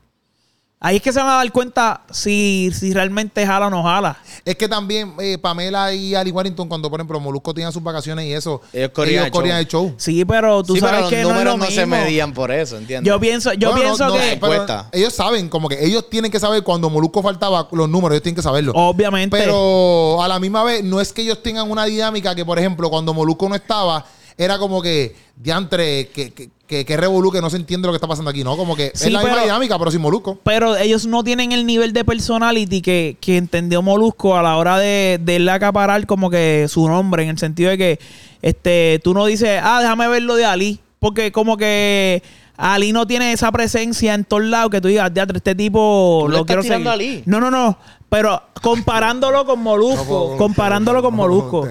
[0.79, 4.19] Ahí es que se van a dar cuenta si, si realmente jala o no jala.
[4.45, 8.27] Es que también eh, Pamela y Ali Warrington, cuando por ejemplo Molusco tenían sus vacaciones
[8.27, 9.47] y eso, Ellos corrían el show.
[9.57, 9.95] el show.
[9.97, 12.35] Sí, pero tú sí, sabes pero que los no es números lo no, se medían
[12.35, 13.11] por eso, ¿entiendes?
[13.11, 14.89] Yo pienso, yo Bueno, pienso no, no, que pero Cuesta.
[14.93, 18.37] ellos saben, como que ellos tienen que saber cuando Molusco faltaba los números, ellos tienen
[18.37, 18.73] que saberlo.
[18.75, 22.59] obviamente Pero a la misma vez, no es que ellos tengan una dinámica que, por
[22.59, 24.05] ejemplo, cuando Molusco no estaba,
[24.39, 27.97] era como que, diantre, que, que, que, que revolú, que no se entiende lo que
[27.97, 28.57] está pasando aquí, ¿no?
[28.57, 30.39] Como que Sí, es la misma dinámica, pero sin Molusco.
[30.43, 34.79] pero ellos no tienen el nivel de personality que, que entendió Molusco a la hora
[34.79, 37.99] de, de él acaparar como que su nombre, en el sentido de que
[38.43, 42.23] este tú no dices, ah, déjame ver lo de Ali, porque como que
[42.57, 46.29] Ali no tiene esa presencia en todos lados que tú digas, "Diatre, este tipo Tú
[46.29, 47.11] le lo estás quiero tirando seguir".
[47.11, 47.23] a Ali.
[47.27, 47.79] No, no, no.
[48.09, 51.69] Pero comparándolo con Molusco, No puedo con comparándolo usted, con Molusco.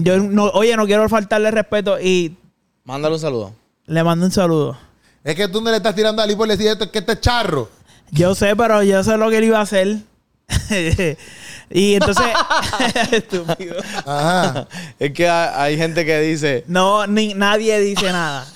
[0.00, 2.36] yo no- oye, no quiero faltarle respeto y
[2.84, 3.52] Mándale un saludo.
[3.86, 4.76] le mando un saludo.
[5.24, 7.20] Es que tú no le estás tirando a Ali por decir esto, que este es
[7.20, 7.68] charro.
[8.12, 9.98] Yo sé, pero yo sé lo que él iba a hacer.
[11.70, 12.24] y entonces.
[13.12, 13.76] Estúpido.
[14.06, 14.66] Ajá.
[14.98, 18.46] es que hay, hay gente que dice, No, ni, nadie dice nada.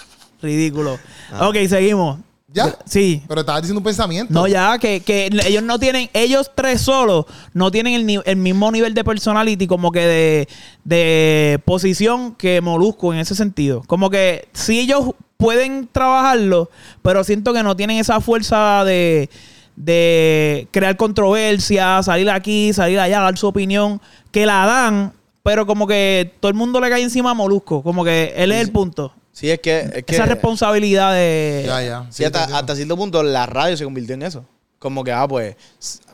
[0.43, 0.99] Ridículo.
[1.41, 2.19] Ok, seguimos.
[2.55, 2.77] ¿Ya?
[2.85, 3.23] Sí.
[3.27, 4.33] Pero estabas diciendo un pensamiento.
[4.35, 7.25] No, ya, que, que ellos no tienen, ellos tres solos
[7.55, 10.49] no tienen el, el mismo nivel de personality como que de,
[10.85, 13.83] de posición que Molusco en ese sentido.
[13.87, 16.71] Como que sí ellos pueden trabajarlo,
[17.01, 19.31] pero siento que no tienen esa fuerza de,
[19.75, 25.87] de crear controversia, salir aquí, salir allá, dar su opinión, que la dan, pero como
[25.87, 29.15] que todo el mundo le cae encima a Molusco, como que él es el punto.
[29.33, 29.81] Sí, es que...
[29.95, 31.65] Es que Esa responsabilidad de...
[31.67, 32.07] Ya, ya.
[32.11, 34.45] Sí, hasta, hasta cierto punto la radio se convirtió en eso.
[34.79, 35.55] Como que, ah, pues,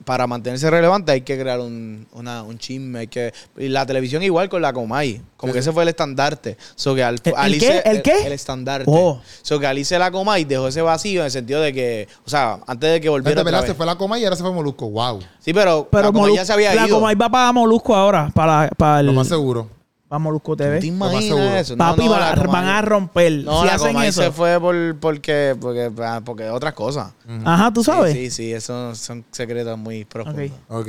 [0.04, 2.98] para mantenerse relevante hay que crear un, una- un chisme.
[2.98, 5.22] Hay que, y la televisión igual con la Comay.
[5.38, 6.58] Como que ese fue el estandarte.
[6.74, 7.82] So que al, ¿El- al el qué?
[7.86, 8.26] ¿El qué?
[8.26, 8.84] El estandarte.
[8.86, 9.22] Oh.
[9.40, 12.28] So que al irse la Comay dejó ese vacío en el sentido de que, o
[12.28, 13.62] sea, antes de que volviera otra.
[13.62, 14.90] Se fue la coma y ahora se fue Molusco.
[14.90, 15.20] Wow.
[15.40, 16.98] Sí, pero, Pero la Comay ya se había la ido.
[16.98, 19.06] Comay va para Molusco ahora, para, para el...
[19.06, 19.70] Lo más seguro.
[20.08, 20.80] Para Molusco ¿Tú te TV.
[20.80, 21.10] seguro.
[21.10, 21.76] imaginas eso?
[21.76, 23.32] Papi, No, no, va- van a romper.
[23.44, 24.22] No, si la hacen eso.
[24.22, 27.12] se fue por, porque, porque, ah, porque otras cosas.
[27.44, 28.12] Ajá, tú sabes.
[28.14, 30.50] Sí, sí, sí, esos son secretos muy profundos.
[30.68, 30.88] Ok.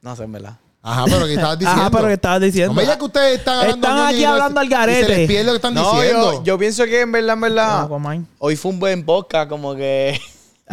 [0.00, 0.56] No sé, en verdad.
[0.84, 1.80] Ajá, pero que estabas diciendo.
[1.80, 2.72] Ajá, pero que estabas diciendo.
[2.72, 5.08] No me digas que ustedes están hablando Están aquí hablando al y Se garete.
[5.08, 6.32] les pierde lo que están No, diciendo.
[6.32, 9.76] yo, yo pienso que en verdad, en verdad, No, hoy fue un buen podcast, como
[9.76, 10.20] que...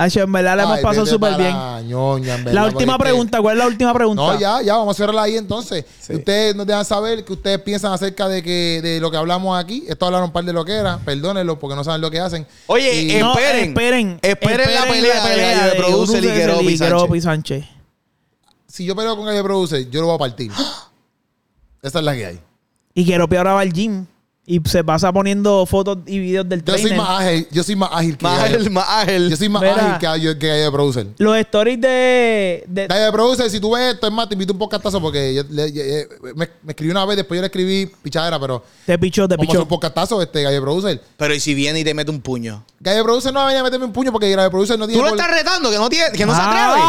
[0.01, 1.49] Hacho, en verdad le hemos pasado súper bien.
[1.51, 4.21] la ñoña, en verdad, La porque última pregunta, ¿cuál es la última pregunta?
[4.21, 5.83] No, ya, ya, vamos a cerrarla ahí entonces.
[5.99, 6.13] Sí.
[6.13, 9.83] Ustedes nos dejan saber que ustedes piensan acerca de que de lo que hablamos aquí.
[9.89, 10.99] Esto hablaron un par de lo que era.
[10.99, 12.47] Perdónenlo porque no saben lo que hacen.
[12.67, 13.69] Oye, Y- eh, No, esperen.
[13.69, 14.19] esperen.
[14.21, 17.65] Esperen la pelea de Gallo de Producer y Keropi Keropi Sánchez.
[18.67, 20.49] si yo peleo con Gallo Producer, yo lo voy a partir.
[21.81, 22.39] Esa es la que hay.
[22.93, 24.05] Y Keropi ahora va al gym.
[24.51, 27.89] Y se pasa poniendo fotos y videos del Yo soy más ágil, yo soy más
[27.93, 28.55] ágil que Más Gallo.
[28.57, 29.29] ágil, más ágil.
[29.29, 29.75] Yo soy más Mira.
[29.75, 31.05] ágil que Gallo, que Gallo Producer.
[31.19, 32.63] Los stories de...
[32.67, 35.43] de Gallo Producer, si tú ves esto, es más, te invito un podcastazo porque yo-
[35.51, 35.83] le- yo-
[36.35, 39.61] me, me escribí una vez, después yo le escribí pichadera, pero te pichó, te pichó.
[39.61, 40.99] un podcastazo este Gallo Producer.
[41.15, 42.63] Pero ¿y si viene y te mete un puño?
[42.79, 44.99] Gallo Producer no va a venir a meterme un puño porque Gallo Producer no tiene
[44.99, 46.81] Tú lo por- estás retando, que no, tiene, que no se atreve.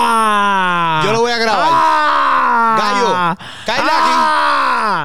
[0.00, 1.02] Ah.
[1.04, 1.68] Yo lo voy a grabar.
[1.70, 2.76] Ah.
[2.78, 3.36] Gallo,
[3.66, 4.47] cállate Ah.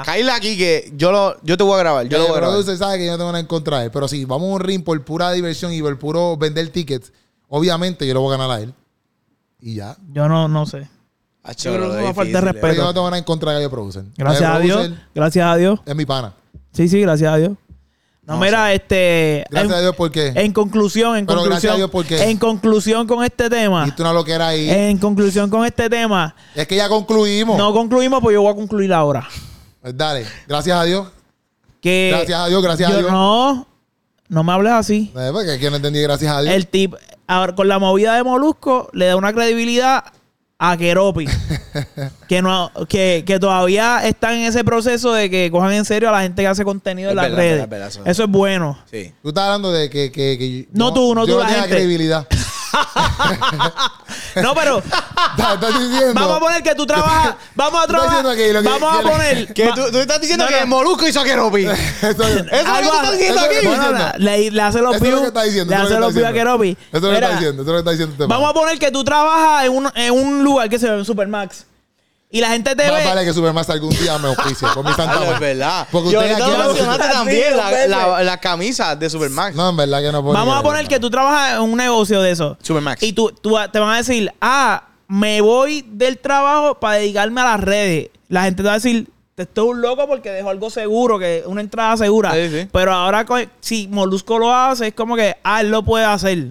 [0.06, 2.08] Caíla aquí que yo, lo, yo te voy a grabar.
[2.08, 2.56] Yo lo voy a grabar.
[2.56, 3.92] producer sabe que yo no tengo nada en contra de él.
[3.92, 7.12] Pero si vamos a un ring por pura diversión y por puro vender tickets,
[7.48, 8.74] obviamente yo lo voy a ganar a él.
[9.60, 9.96] Y ya.
[10.12, 10.90] Yo no, no sé.
[11.58, 12.54] Yo creo que es una falta de eh.
[12.54, 12.74] Pero respeto.
[12.76, 14.04] yo no tengo nada en contra de Gallo Producer.
[14.18, 14.78] Gracias Gallo a Dios.
[14.78, 15.80] Producer Gracias a Dios.
[15.86, 16.34] Es mi pana.
[16.72, 17.52] Sí, sí, gracias a Dios.
[18.26, 19.44] No, No, mira, este...
[19.50, 21.52] Gracias en, a Dios porque en conclusión, en Pero conclusión...
[21.52, 22.30] gracias a Dios, ¿por qué?
[22.30, 23.84] En conclusión con este tema...
[23.84, 24.70] hiciste una loquera ahí.
[24.70, 26.34] En conclusión con este tema...
[26.56, 27.58] es que ya concluimos.
[27.58, 29.28] No concluimos, pues yo voy a concluir ahora.
[29.84, 30.26] Pues dale.
[30.48, 31.08] Gracias a Dios.
[31.82, 33.12] Que Gracias a Dios, gracias a yo Dios.
[33.12, 33.68] No,
[34.30, 35.12] no me hables así.
[35.16, 36.56] Eh, porque es que no entendí gracias a Dios.
[36.56, 36.96] El tip,
[37.28, 40.06] ahora con la movida de Molusco, le da una credibilidad
[40.58, 41.26] a Keropi.
[42.30, 46.14] que, no, que, que todavía están en ese proceso de que cojan en serio a
[46.14, 47.70] la gente que hace contenido en Es las verdad, redes.
[47.70, 48.80] verdad, eso es bueno.
[48.90, 49.12] Sí.
[49.22, 51.68] Tú estás hablando de que, que, que No yo- tú, no yo tú, la gente.
[51.70, 52.26] credibilidad.
[54.42, 54.78] No, pero
[55.38, 56.14] estás, estás diciendo.
[56.14, 57.36] vamos a poner que tú trabajas.
[57.56, 58.24] Vamos a Tú estás trabajar.
[58.26, 59.54] diciendo que lo que- vamos a que- poner.
[59.54, 60.68] Que va- tú, tú estás diciendo No, que no.
[60.68, 61.66] Molusco hizo a Keropi.
[61.66, 63.68] Eso- Eso es lo que tú estás diciendo eso es lo que aquí.
[63.68, 65.22] Bueno, le, le hace los Eso es lo views.
[65.22, 65.70] que está diciendo.
[65.72, 66.70] Le eso es hace lo los views a Keropi.
[66.72, 67.62] Eso es lo que Mira, está diciendo.
[67.62, 68.14] Eso es lo que está diciendo.
[68.14, 70.98] este Vamos a poner que tú trabajas en un, en un lugar que se ve
[70.98, 71.66] en Supermax.
[72.34, 73.06] Y la gente te Más ve.
[73.06, 74.68] vale que Supermax algún día me auspicie.
[74.74, 75.40] Por mi santa no, es madre.
[75.54, 75.88] verdad.
[75.92, 77.88] Porque Yo ustedes ahorita aquí no mencionaste también la, Pepe.
[77.90, 79.56] la, la camisa de Supermax.
[79.56, 80.34] No, en verdad que no puedo.
[80.34, 82.58] Vamos a poner que tú trabajas en un negocio de eso.
[82.62, 83.04] Supermax.
[83.04, 87.44] Y tú, tú te van a decir, ah, me voy del trabajo para dedicarme a
[87.46, 88.10] las redes.
[88.30, 91.44] La gente te va a decir, te estoy un loco porque dejó algo seguro, que
[91.46, 92.32] una entrada segura.
[92.34, 92.68] Sí, sí.
[92.72, 96.48] Pero ahora, co- si Molusco lo hace, es como que, ah, él lo puede hacer.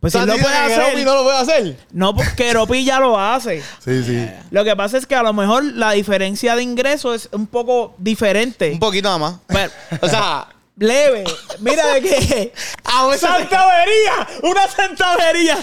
[0.00, 1.76] Pues si él lo ¿Estás puede hacer, no lo puede hacer?
[1.92, 3.62] no, porque Keropi ya lo hace.
[3.84, 4.28] Sí, sí.
[4.50, 7.94] Lo que pasa es que a lo mejor la diferencia de ingreso es un poco
[7.98, 8.72] diferente.
[8.72, 9.34] Un poquito nada más.
[9.46, 9.72] Pero-
[10.02, 11.24] O sea, leve.
[11.60, 12.52] Mira de qué.
[12.84, 14.28] a veces, ¡Santavería!
[14.42, 15.58] ¡Una santavería!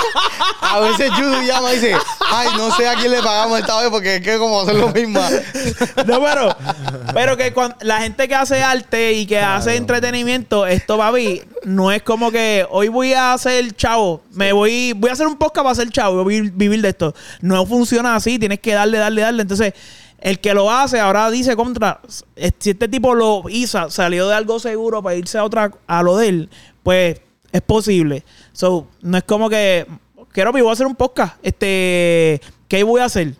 [0.60, 3.90] a veces Judy llama y dice, ay, no sé a quién le pagamos esta vez
[3.90, 5.20] porque es que como hacer lo mismo.
[6.06, 6.56] No, pero,
[7.14, 11.90] pero que cuando, la gente que hace arte y que hace entretenimiento, esto, papi, no
[11.90, 15.64] es como que hoy voy a hacer chavo, me voy, voy a hacer un podcast
[15.64, 17.14] para hacer chavo, voy a vivir de esto.
[17.40, 19.42] No funciona así, tienes que darle, darle, darle.
[19.42, 19.72] Entonces,
[20.22, 24.60] el que lo hace ahora dice contra, si este tipo lo hizo, salió de algo
[24.60, 26.50] seguro para irse a otra, a lo de él,
[26.84, 27.20] pues
[27.50, 28.24] es posible.
[28.52, 29.84] So, no es como que,
[30.30, 33.32] quiero, voy a hacer un podcast, este, ¿qué voy a hacer?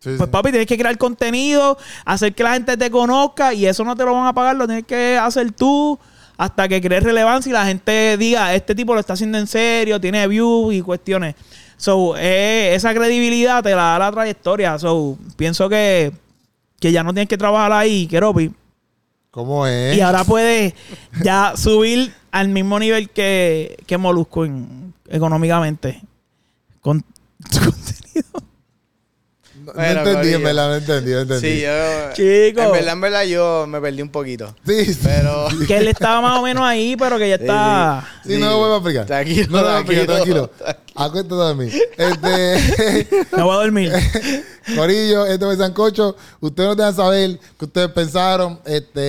[0.00, 0.26] Sí, Pues sí.
[0.26, 4.04] papi, tienes que crear contenido, hacer que la gente te conozca y eso no te
[4.04, 5.98] lo van a pagar, lo tienes que hacer tú
[6.36, 10.00] hasta que crees relevancia y la gente diga, este tipo lo está haciendo en serio,
[10.00, 11.36] tiene views y cuestiones.
[11.78, 14.78] So, eh, esa credibilidad te la da la trayectoria.
[14.78, 16.12] So, pienso que,
[16.80, 18.52] que ya no tienes que trabajar ahí, Keropi.
[19.30, 19.96] ¿Cómo es?
[19.96, 20.74] Y ahora puedes
[21.22, 26.02] ya subir al mismo nivel que, que Molusco en- económicamente.
[26.80, 27.04] Con
[27.50, 28.24] su contenido.
[29.54, 31.48] No, no Bueno, entendí, en verdad, no entendí, no entendí.
[31.48, 32.12] Sí, yo.
[32.14, 32.62] Chico.
[32.62, 34.54] En verdad, en verdad, yo me perdí un poquito.
[34.66, 35.00] Sí, sí.
[35.02, 35.46] Pero.
[35.68, 38.08] que él estaba más o menos ahí, pero que ya está.
[38.26, 39.06] Sí, no lo voy a explicar.
[39.06, 40.74] Tranquilo, No lo voy a explicar, tranquilo, tranquilo.
[40.98, 41.72] Acuérdate de mí.
[41.96, 43.26] Este.
[43.36, 43.92] Me voy a dormir.
[44.76, 46.16] Corillo, este fue Sancocho.
[46.40, 48.58] Ustedes nos dejan saber qué ustedes pensaron.
[48.64, 49.00] Este,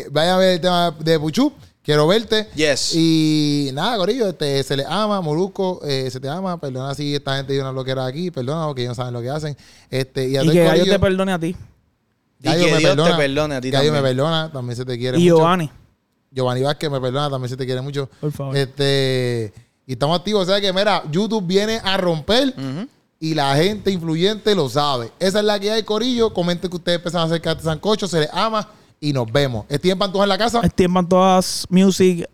[0.00, 1.52] eh, vayan a ver el tema de Puchu.
[1.84, 2.48] Quiero verte.
[2.54, 2.94] Yes.
[2.94, 6.60] Y nada, Corillo, este, se les ama, Molusco, eh, se te ama.
[6.60, 8.30] Perdona si esta gente dio una bloquera aquí.
[8.30, 9.56] Perdona porque ellos no saben lo que hacen.
[9.90, 11.56] Este, y a Y que Gallo te perdone a ti.
[12.40, 14.02] Y que Dios te perdone a ti Gallo también.
[14.02, 15.36] me perdona, también se te quiere Y mucho.
[15.36, 15.70] Giovanni,
[16.32, 18.08] Giovanni Vázquez me perdona, también se te quiere mucho.
[18.20, 18.56] por favor.
[18.56, 19.52] Este,
[19.86, 22.54] y estamos activos, o sea que, mira, YouTube viene a romper.
[23.18, 25.12] Y la gente influyente lo sabe.
[25.20, 26.34] Esa es la que hay, Corillo.
[26.34, 28.68] Comenten que ustedes empiezan a hacer de Sancocho, se les ama
[28.98, 29.64] y nos vemos.
[29.68, 30.60] ¿Es tiempo en la casa?
[30.60, 32.28] En todas music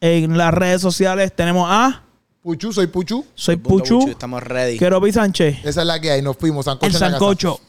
[0.00, 1.32] en las redes sociales.
[1.34, 2.02] Tenemos a
[2.42, 3.24] Puchu, soy Puchu.
[3.34, 4.08] Soy Puchu.
[4.08, 4.76] Estamos ready.
[4.76, 5.64] Quiero Sánchez.
[5.64, 6.20] Esa es la que hay.
[6.20, 6.64] Nos fuimos.
[6.64, 7.18] Sancocho El en la casa.
[7.18, 7.60] Sancocho.